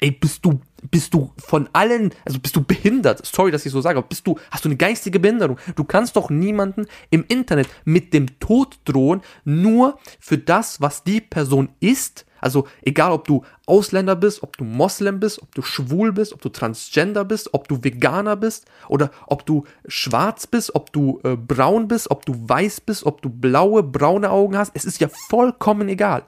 Ey, 0.00 0.10
bist 0.10 0.44
du 0.44 0.60
bist 0.90 1.14
du 1.14 1.32
von 1.38 1.68
allen, 1.72 2.12
also 2.24 2.38
bist 2.38 2.56
du 2.56 2.62
behindert, 2.62 3.24
sorry, 3.24 3.50
dass 3.50 3.66
ich 3.66 3.72
so 3.72 3.80
sage, 3.80 3.98
aber 3.98 4.08
bist 4.08 4.26
du, 4.26 4.38
hast 4.50 4.64
du 4.64 4.68
eine 4.68 4.76
geistige 4.76 5.20
Behinderung? 5.20 5.58
Du 5.76 5.84
kannst 5.84 6.16
doch 6.16 6.30
niemanden 6.30 6.86
im 7.10 7.24
Internet 7.28 7.68
mit 7.84 8.14
dem 8.14 8.38
Tod 8.40 8.78
drohen, 8.84 9.22
nur 9.44 9.98
für 10.18 10.38
das, 10.38 10.80
was 10.80 11.04
die 11.04 11.20
Person 11.20 11.70
ist. 11.80 12.26
Also 12.40 12.66
egal, 12.82 13.12
ob 13.12 13.26
du 13.26 13.44
Ausländer 13.66 14.16
bist, 14.16 14.42
ob 14.42 14.56
du 14.56 14.64
Moslem 14.64 15.20
bist, 15.20 15.42
ob 15.42 15.54
du 15.54 15.62
schwul 15.62 16.12
bist, 16.12 16.32
ob 16.32 16.40
du 16.40 16.48
Transgender 16.48 17.24
bist, 17.24 17.52
ob 17.52 17.68
du 17.68 17.84
Veganer 17.84 18.36
bist 18.36 18.64
oder 18.88 19.10
ob 19.26 19.44
du 19.44 19.64
schwarz 19.86 20.46
bist, 20.46 20.74
ob 20.74 20.92
du 20.92 21.20
äh, 21.22 21.36
braun 21.36 21.86
bist, 21.86 22.10
ob 22.10 22.24
du 22.24 22.34
weiß 22.48 22.80
bist, 22.80 23.04
ob 23.04 23.20
du 23.20 23.28
blaue, 23.28 23.82
braune 23.82 24.30
Augen 24.30 24.56
hast. 24.56 24.72
Es 24.74 24.86
ist 24.86 25.00
ja 25.00 25.08
vollkommen 25.28 25.88
egal. 25.88 26.24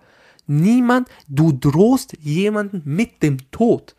Niemand, 0.46 1.08
du 1.28 1.52
drohst 1.52 2.16
jemanden 2.20 2.82
mit 2.84 3.22
dem 3.22 3.50
Tod. 3.50 3.94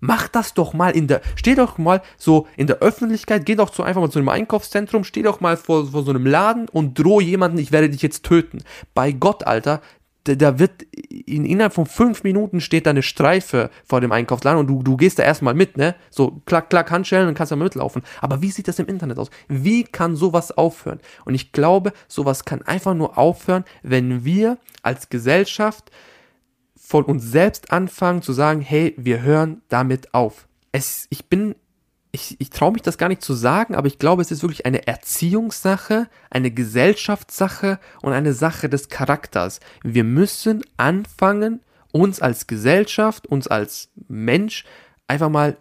Mach 0.00 0.28
das 0.28 0.54
doch 0.54 0.74
mal 0.74 0.90
in 0.90 1.06
der, 1.06 1.20
steh 1.36 1.54
doch 1.54 1.78
mal 1.78 2.02
so 2.16 2.46
in 2.56 2.66
der 2.66 2.78
Öffentlichkeit, 2.78 3.46
geh 3.46 3.54
doch 3.54 3.72
so 3.72 3.82
einfach 3.82 4.00
mal 4.00 4.10
zu 4.10 4.18
einem 4.18 4.28
Einkaufszentrum, 4.28 5.04
steh 5.04 5.22
doch 5.22 5.40
mal 5.40 5.56
vor, 5.56 5.86
vor 5.86 6.02
so 6.02 6.10
einem 6.10 6.26
Laden 6.26 6.68
und 6.68 6.98
droh 6.98 7.20
jemanden, 7.20 7.58
ich 7.58 7.72
werde 7.72 7.90
dich 7.90 8.02
jetzt 8.02 8.24
töten. 8.24 8.58
Bei 8.94 9.12
Gott, 9.12 9.46
Alter, 9.46 9.80
da, 10.34 10.58
wird 10.58 10.82
in, 10.92 11.44
innerhalb 11.44 11.72
von 11.72 11.86
fünf 11.86 12.24
Minuten 12.24 12.60
steht 12.60 12.86
da 12.86 12.90
eine 12.90 13.02
Streife 13.02 13.70
vor 13.84 14.00
dem 14.00 14.12
Einkaufsladen 14.12 14.58
und 14.58 14.66
du, 14.66 14.82
du 14.82 14.96
gehst 14.96 15.18
da 15.18 15.22
erstmal 15.22 15.54
mit, 15.54 15.76
ne? 15.76 15.94
So 16.10 16.42
klack, 16.46 16.70
klack, 16.70 16.90
Handschellen 16.90 17.28
und 17.28 17.34
kannst 17.34 17.52
da 17.52 17.56
mitlaufen. 17.56 18.02
Aber 18.20 18.42
wie 18.42 18.50
sieht 18.50 18.68
das 18.68 18.78
im 18.78 18.86
Internet 18.86 19.18
aus? 19.18 19.30
Wie 19.48 19.84
kann 19.84 20.16
sowas 20.16 20.56
aufhören? 20.56 21.00
Und 21.24 21.34
ich 21.34 21.52
glaube, 21.52 21.92
sowas 22.08 22.44
kann 22.44 22.62
einfach 22.62 22.94
nur 22.94 23.16
aufhören, 23.16 23.64
wenn 23.82 24.24
wir 24.24 24.58
als 24.82 25.08
Gesellschaft 25.08 25.90
von 26.86 27.04
uns 27.04 27.24
selbst 27.24 27.72
anfangen 27.72 28.22
zu 28.22 28.32
sagen, 28.32 28.60
hey, 28.60 28.94
wir 28.96 29.20
hören 29.22 29.60
damit 29.68 30.14
auf. 30.14 30.46
Es, 30.70 31.08
ich 31.10 31.26
bin, 31.26 31.56
ich, 32.12 32.36
ich 32.38 32.50
traue 32.50 32.70
mich 32.70 32.82
das 32.82 32.96
gar 32.96 33.08
nicht 33.08 33.22
zu 33.22 33.34
sagen, 33.34 33.74
aber 33.74 33.88
ich 33.88 33.98
glaube, 33.98 34.22
es 34.22 34.30
ist 34.30 34.42
wirklich 34.42 34.66
eine 34.66 34.86
Erziehungssache, 34.86 36.08
eine 36.30 36.52
Gesellschaftssache 36.52 37.80
und 38.02 38.12
eine 38.12 38.32
Sache 38.34 38.68
des 38.68 38.88
Charakters. 38.88 39.58
Wir 39.82 40.04
müssen 40.04 40.62
anfangen, 40.76 41.60
uns 41.90 42.20
als 42.20 42.46
Gesellschaft, 42.46 43.26
uns 43.26 43.48
als 43.48 43.88
Mensch 44.06 44.64
einfach 45.08 45.28
mal 45.28 45.56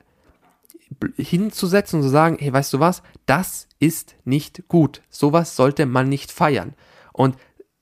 hinzusetzen 1.18 2.00
und 2.00 2.04
zu 2.04 2.10
sagen, 2.10 2.38
hey, 2.40 2.54
weißt 2.54 2.74
du 2.74 2.80
was, 2.80 3.02
das 3.26 3.68
ist 3.80 4.16
nicht 4.26 4.68
gut. 4.68 5.02
Sowas 5.10 5.56
sollte 5.56 5.88
man 5.88 6.08
nicht 6.08 6.32
feiern. 6.32 6.76
Und 7.14 7.36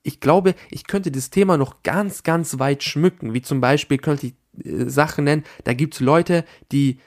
ich 0.04 0.20
glaube, 0.20 0.54
ich 0.70 0.86
könnte 0.86 1.12
das 1.12 1.30
Thema 1.30 1.58
noch 1.58 1.82
ganz, 1.84 2.24
ganz 2.24 2.60
weit 2.60 2.84
schmücken. 2.84 3.34
Wie 3.34 3.42
zum 3.42 3.62
Beispiel 3.62 3.98
könnte 3.98 4.28
ich 4.28 4.66
äh, 4.66 4.90
Sachen 4.90 5.24
nennen, 5.24 5.44
da 5.64 5.74
gibt 5.74 5.96
es 5.96 6.00
Leute, 6.00 6.46
die 6.72 7.00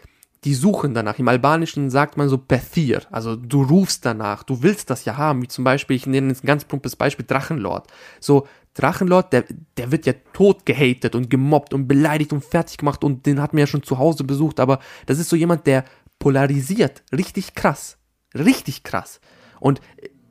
die 0.44 0.54
suchen 0.54 0.94
danach. 0.94 1.18
Im 1.18 1.26
Albanischen 1.26 1.90
sagt 1.90 2.16
man 2.16 2.28
so 2.28 2.38
Bethir, 2.38 3.02
also 3.10 3.34
du 3.34 3.64
rufst 3.64 4.06
danach, 4.06 4.44
du 4.44 4.62
willst 4.62 4.90
das 4.90 5.04
ja 5.04 5.16
haben, 5.16 5.42
wie 5.42 5.48
zum 5.48 5.64
Beispiel, 5.64 5.96
ich 5.96 6.06
nenne 6.06 6.28
jetzt 6.28 6.44
ein 6.44 6.46
ganz 6.46 6.64
plumpes 6.64 6.94
Beispiel, 6.94 7.26
Drachenlord. 7.26 7.88
So, 8.20 8.46
Drachenlord, 8.74 9.32
der, 9.32 9.44
der 9.76 9.90
wird 9.90 10.06
ja 10.06 10.12
tot 10.34 10.64
gehatet 10.64 11.16
und 11.16 11.30
gemobbt 11.30 11.74
und 11.74 11.88
beleidigt 11.88 12.32
und 12.32 12.44
fertig 12.44 12.78
gemacht 12.78 13.02
und 13.02 13.26
den 13.26 13.42
hat 13.42 13.54
man 13.54 13.60
ja 13.60 13.66
schon 13.66 13.82
zu 13.82 13.98
Hause 13.98 14.22
besucht, 14.22 14.60
aber 14.60 14.78
das 15.06 15.18
ist 15.18 15.30
so 15.30 15.36
jemand, 15.36 15.66
der 15.66 15.84
polarisiert, 16.20 17.02
richtig 17.10 17.54
krass, 17.54 17.98
richtig 18.32 18.84
krass. 18.84 19.20
Und, 19.58 19.80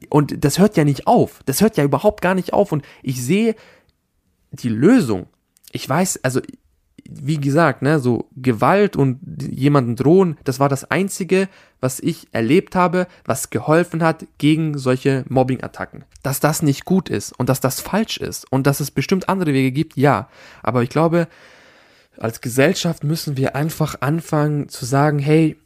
und 0.10 0.44
das 0.44 0.60
hört 0.60 0.78
ja 0.78 0.84
nicht 0.84 1.08
auf, 1.08 1.41
das 1.46 1.62
hört 1.62 1.78
ja 1.78 1.84
überhaupt 1.84 2.22
gar 2.22 2.36
nicht 2.36 2.54
auf 2.54 2.72
und 2.72 2.84
ich 3.04 3.24
sehe 3.24 3.56
die 4.52 4.70
Lösung. 4.70 5.28
Ich 5.72 5.88
weiß, 5.88 6.20
also 6.24 6.41
wie 7.08 7.38
gesagt, 7.38 7.82
ne, 7.82 8.00
so 8.00 8.30
Gewalt 8.36 8.96
und 8.96 9.20
jemanden 9.39 9.96
drohen, 9.96 10.38
das 10.44 10.60
war 10.60 10.70
das 10.70 10.89
einzige, 10.89 11.48
was 11.80 12.00
ich 12.00 12.28
erlebt 12.32 12.76
habe, 12.76 13.08
was 13.26 13.52
geholfen 13.52 14.02
hat 14.02 14.26
gegen 14.39 14.78
solche 14.78 15.24
Mobbing-Attacken. 15.30 16.04
Dass 16.24 16.39
das 16.39 16.63
nicht 16.63 16.86
gut 16.86 17.10
ist 17.10 17.32
und 17.38 17.48
dass 17.48 17.60
das 17.60 17.80
falsch 17.80 18.18
ist 18.18 18.52
und 18.52 18.65
dass 18.65 18.80
es 18.80 18.89
bestimmt 18.89 19.30
andere 19.30 19.54
Wege 19.54 19.72
gibt, 19.72 19.98
ja. 19.98 20.30
Aber 20.63 20.82
ich 20.82 20.89
glaube, 20.89 21.28
als 22.18 22.41
Gesellschaft 22.41 23.04
müssen 23.04 23.38
wir 23.38 23.56
einfach 23.56 24.02
anfangen 24.02 24.70
zu 24.70 24.86
sagen, 24.86 25.20
hey, 25.20 25.58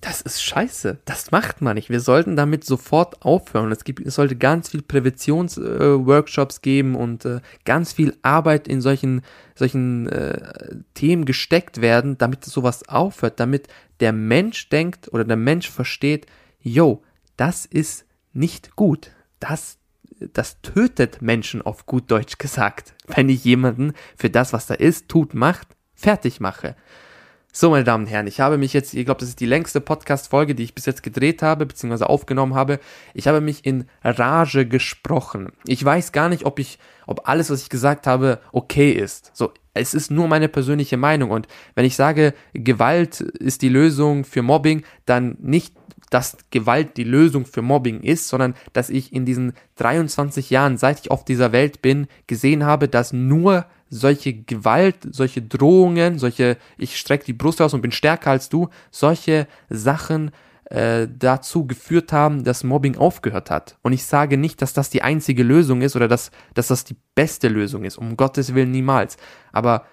das 0.00 0.20
ist 0.20 0.42
scheiße. 0.42 0.98
Das 1.04 1.30
macht 1.30 1.60
man 1.60 1.74
nicht. 1.74 1.90
Wir 1.90 2.00
sollten 2.00 2.36
damit 2.36 2.64
sofort 2.64 3.22
aufhören. 3.22 3.72
Es, 3.72 3.84
gibt, 3.84 4.06
es 4.06 4.14
sollte 4.14 4.36
ganz 4.36 4.70
viel 4.70 4.82
Präventionsworkshops 4.82 6.58
äh, 6.58 6.60
geben 6.60 6.94
und 6.94 7.24
äh, 7.24 7.40
ganz 7.64 7.92
viel 7.92 8.16
Arbeit 8.22 8.68
in 8.68 8.80
solchen, 8.80 9.22
solchen 9.54 10.08
äh, 10.08 10.76
Themen 10.94 11.24
gesteckt 11.24 11.80
werden, 11.80 12.18
damit 12.18 12.44
sowas 12.44 12.88
aufhört, 12.88 13.40
damit 13.40 13.68
der 14.00 14.12
Mensch 14.12 14.68
denkt 14.68 15.12
oder 15.12 15.24
der 15.24 15.36
Mensch 15.36 15.70
versteht, 15.70 16.26
yo, 16.60 17.02
das 17.36 17.66
ist 17.66 18.04
nicht 18.32 18.76
gut. 18.76 19.10
Das, 19.40 19.78
das 20.32 20.60
tötet 20.62 21.22
Menschen 21.22 21.62
auf 21.62 21.86
gut 21.86 22.10
Deutsch 22.10 22.38
gesagt, 22.38 22.94
wenn 23.06 23.28
ich 23.28 23.44
jemanden 23.44 23.92
für 24.16 24.30
das, 24.30 24.52
was 24.52 24.66
da 24.66 24.74
ist, 24.74 25.08
tut, 25.08 25.34
macht, 25.34 25.68
fertig 25.94 26.40
mache. 26.40 26.76
So, 27.58 27.70
meine 27.70 27.84
Damen 27.84 28.04
und 28.04 28.10
Herren, 28.10 28.26
ich 28.26 28.40
habe 28.40 28.58
mich 28.58 28.74
jetzt, 28.74 28.92
ich 28.92 29.06
glaube, 29.06 29.20
das 29.20 29.30
ist 29.30 29.40
die 29.40 29.46
längste 29.46 29.80
Podcast-Folge, 29.80 30.54
die 30.54 30.62
ich 30.62 30.74
bis 30.74 30.84
jetzt 30.84 31.02
gedreht 31.02 31.40
habe, 31.40 31.64
beziehungsweise 31.64 32.06
aufgenommen 32.06 32.54
habe. 32.54 32.80
Ich 33.14 33.28
habe 33.28 33.40
mich 33.40 33.64
in 33.64 33.86
Rage 34.04 34.68
gesprochen. 34.68 35.52
Ich 35.66 35.82
weiß 35.82 36.12
gar 36.12 36.28
nicht, 36.28 36.44
ob 36.44 36.58
ich, 36.58 36.78
ob 37.06 37.26
alles, 37.26 37.48
was 37.48 37.62
ich 37.62 37.70
gesagt 37.70 38.06
habe, 38.06 38.40
okay 38.52 38.90
ist. 38.90 39.30
So, 39.32 39.54
es 39.72 39.94
ist 39.94 40.10
nur 40.10 40.28
meine 40.28 40.48
persönliche 40.48 40.98
Meinung. 40.98 41.30
Und 41.30 41.48
wenn 41.74 41.86
ich 41.86 41.96
sage, 41.96 42.34
Gewalt 42.52 43.20
ist 43.22 43.62
die 43.62 43.70
Lösung 43.70 44.24
für 44.24 44.42
Mobbing, 44.42 44.84
dann 45.06 45.38
nicht 45.40 45.74
dass 46.10 46.36
Gewalt 46.50 46.98
die 46.98 47.04
Lösung 47.04 47.46
für 47.46 47.62
Mobbing 47.62 48.00
ist, 48.00 48.28
sondern 48.28 48.54
dass 48.74 48.90
ich 48.90 49.12
in 49.12 49.24
diesen 49.24 49.54
23 49.76 50.50
Jahren, 50.50 50.76
seit 50.76 51.00
ich 51.00 51.10
auf 51.10 51.24
dieser 51.24 51.52
Welt 51.52 51.82
bin, 51.82 52.06
gesehen 52.26 52.64
habe, 52.64 52.86
dass 52.86 53.12
nur 53.12 53.64
solche 53.88 54.34
Gewalt, 54.34 54.96
solche 55.10 55.42
Drohungen, 55.42 56.18
solche, 56.18 56.56
ich 56.76 56.96
strecke 56.96 57.24
die 57.24 57.32
Brust 57.32 57.60
aus 57.60 57.74
und 57.74 57.82
bin 57.82 57.92
stärker 57.92 58.30
als 58.30 58.48
du, 58.48 58.68
solche 58.90 59.46
Sachen 59.68 60.30
äh, 60.66 61.06
dazu 61.08 61.66
geführt 61.66 62.12
haben, 62.12 62.42
dass 62.42 62.64
Mobbing 62.64 62.96
aufgehört 62.96 63.50
hat. 63.50 63.78
Und 63.82 63.92
ich 63.92 64.04
sage 64.04 64.36
nicht, 64.36 64.60
dass 64.62 64.72
das 64.72 64.90
die 64.90 65.02
einzige 65.02 65.42
Lösung 65.42 65.82
ist 65.82 65.94
oder 65.94 66.08
dass, 66.08 66.30
dass 66.54 66.68
das 66.68 66.84
die 66.84 66.96
beste 67.14 67.48
Lösung 67.48 67.84
ist, 67.84 67.96
um 67.96 68.16
Gottes 68.16 68.54
Willen 68.54 68.72
niemals. 68.72 69.16
Aber 69.52 69.86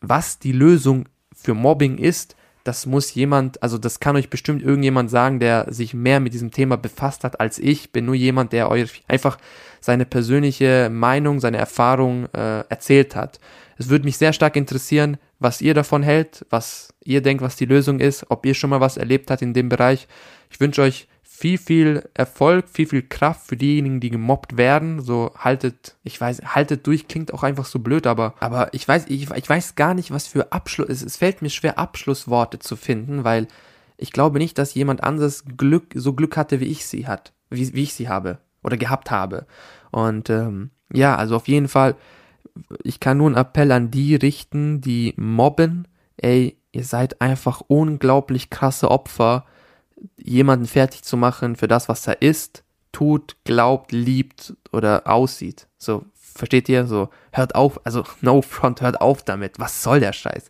was 0.00 0.38
die 0.38 0.52
Lösung 0.52 1.08
für 1.34 1.54
Mobbing 1.54 1.98
ist, 1.98 2.36
das 2.64 2.86
muss 2.86 3.14
jemand, 3.14 3.62
also 3.62 3.76
das 3.76 4.00
kann 4.00 4.16
euch 4.16 4.30
bestimmt 4.30 4.62
irgendjemand 4.62 5.10
sagen, 5.10 5.38
der 5.38 5.66
sich 5.72 5.92
mehr 5.92 6.18
mit 6.18 6.32
diesem 6.32 6.50
Thema 6.50 6.76
befasst 6.76 7.22
hat 7.22 7.38
als 7.38 7.58
ich. 7.58 7.92
Bin 7.92 8.06
nur 8.06 8.14
jemand, 8.14 8.52
der 8.52 8.70
euch 8.70 9.02
einfach 9.06 9.36
seine 9.80 10.06
persönliche 10.06 10.88
Meinung, 10.90 11.40
seine 11.40 11.58
Erfahrung 11.58 12.26
äh, 12.32 12.60
erzählt 12.68 13.14
hat. 13.14 13.38
Es 13.76 13.90
würde 13.90 14.06
mich 14.06 14.16
sehr 14.16 14.32
stark 14.32 14.56
interessieren, 14.56 15.18
was 15.38 15.60
ihr 15.60 15.74
davon 15.74 16.02
hält, 16.02 16.46
was 16.48 16.94
ihr 17.04 17.20
denkt, 17.20 17.42
was 17.42 17.56
die 17.56 17.66
Lösung 17.66 18.00
ist, 18.00 18.24
ob 18.30 18.46
ihr 18.46 18.54
schon 18.54 18.70
mal 18.70 18.80
was 18.80 18.96
erlebt 18.96 19.30
habt 19.30 19.42
in 19.42 19.52
dem 19.52 19.68
Bereich. 19.68 20.08
Ich 20.50 20.58
wünsche 20.58 20.80
euch 20.80 21.06
viel, 21.44 21.58
viel 21.58 22.08
Erfolg, 22.14 22.70
viel, 22.70 22.86
viel 22.86 23.02
Kraft 23.02 23.46
für 23.46 23.56
diejenigen, 23.58 24.00
die 24.00 24.08
gemobbt 24.08 24.56
werden. 24.56 25.02
So 25.02 25.30
haltet, 25.36 25.94
ich 26.02 26.18
weiß, 26.18 26.40
haltet 26.54 26.86
durch, 26.86 27.06
klingt 27.06 27.34
auch 27.34 27.42
einfach 27.42 27.66
so 27.66 27.80
blöd, 27.80 28.06
aber, 28.06 28.32
aber 28.40 28.72
ich 28.72 28.88
weiß, 28.88 29.04
ich, 29.08 29.30
ich 29.30 29.48
weiß 29.50 29.74
gar 29.74 29.92
nicht, 29.92 30.10
was 30.10 30.26
für 30.26 30.52
Abschluss, 30.52 30.88
es, 30.88 31.02
es 31.02 31.18
fällt 31.18 31.42
mir 31.42 31.50
schwer, 31.50 31.78
Abschlussworte 31.78 32.60
zu 32.60 32.76
finden, 32.76 33.24
weil 33.24 33.46
ich 33.98 34.10
glaube 34.10 34.38
nicht, 34.38 34.56
dass 34.56 34.72
jemand 34.72 35.04
anderes 35.04 35.44
Glück, 35.58 35.92
so 35.94 36.14
Glück 36.14 36.38
hatte, 36.38 36.60
wie 36.60 36.64
ich 36.64 36.86
sie 36.86 37.06
hat, 37.06 37.34
wie, 37.50 37.74
wie 37.74 37.82
ich 37.82 37.92
sie 37.92 38.08
habe 38.08 38.38
oder 38.62 38.78
gehabt 38.78 39.10
habe. 39.10 39.46
Und 39.90 40.30
ähm, 40.30 40.70
ja, 40.94 41.14
also 41.14 41.36
auf 41.36 41.46
jeden 41.46 41.68
Fall, 41.68 41.94
ich 42.82 43.00
kann 43.00 43.18
nur 43.18 43.26
einen 43.26 43.36
Appell 43.36 43.70
an 43.70 43.90
die 43.90 44.14
richten, 44.14 44.80
die 44.80 45.12
mobben. 45.18 45.88
Ey, 46.16 46.56
ihr 46.72 46.84
seid 46.84 47.20
einfach 47.20 47.60
unglaublich 47.66 48.48
krasse 48.48 48.90
Opfer 48.90 49.44
jemanden 50.16 50.66
fertig 50.66 51.02
zu 51.02 51.16
machen 51.16 51.56
für 51.56 51.68
das, 51.68 51.88
was 51.88 52.06
er 52.06 52.22
ist, 52.22 52.64
tut, 52.92 53.36
glaubt, 53.44 53.92
liebt 53.92 54.54
oder 54.72 55.02
aussieht. 55.06 55.66
So, 55.78 56.04
versteht 56.14 56.68
ihr? 56.68 56.86
So, 56.86 57.10
hört 57.32 57.54
auf, 57.54 57.84
also 57.84 58.04
no 58.20 58.42
front, 58.42 58.80
hört 58.80 59.00
auf 59.00 59.22
damit. 59.22 59.58
Was 59.58 59.82
soll 59.82 60.00
der 60.00 60.12
Scheiß? 60.12 60.48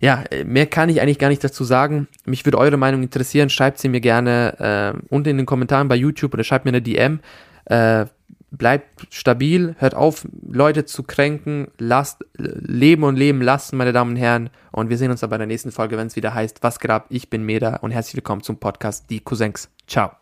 Ja, 0.00 0.24
mehr 0.44 0.66
kann 0.66 0.88
ich 0.88 1.00
eigentlich 1.00 1.20
gar 1.20 1.28
nicht 1.28 1.44
dazu 1.44 1.62
sagen. 1.62 2.08
Mich 2.24 2.44
würde 2.44 2.58
eure 2.58 2.76
Meinung 2.76 3.04
interessieren. 3.04 3.50
Schreibt 3.50 3.78
sie 3.78 3.88
mir 3.88 4.00
gerne 4.00 4.94
äh, 4.98 5.14
unten 5.14 5.28
in 5.28 5.36
den 5.36 5.46
Kommentaren 5.46 5.86
bei 5.86 5.94
YouTube 5.94 6.34
oder 6.34 6.42
schreibt 6.42 6.64
mir 6.64 6.70
eine 6.70 6.82
DM. 6.82 7.20
Äh, 7.66 8.06
bleibt 8.52 9.06
stabil, 9.10 9.74
hört 9.78 9.94
auf, 9.94 10.26
Leute 10.46 10.84
zu 10.84 11.02
kränken, 11.02 11.68
lasst 11.78 12.24
leben 12.36 13.02
und 13.02 13.16
leben 13.16 13.42
lassen, 13.42 13.76
meine 13.76 13.92
Damen 13.92 14.12
und 14.12 14.16
Herren. 14.16 14.50
Und 14.70 14.90
wir 14.90 14.98
sehen 14.98 15.10
uns 15.10 15.20
dann 15.20 15.30
bei 15.30 15.38
der 15.38 15.46
nächsten 15.46 15.72
Folge, 15.72 15.96
wenn 15.96 16.06
es 16.06 16.16
wieder 16.16 16.34
heißt, 16.34 16.62
was 16.62 16.78
grab, 16.78 17.06
ich 17.08 17.30
bin 17.30 17.44
Meda 17.44 17.76
und 17.76 17.90
herzlich 17.90 18.14
willkommen 18.14 18.42
zum 18.42 18.58
Podcast 18.58 19.10
Die 19.10 19.20
Cousins. 19.20 19.70
Ciao. 19.86 20.21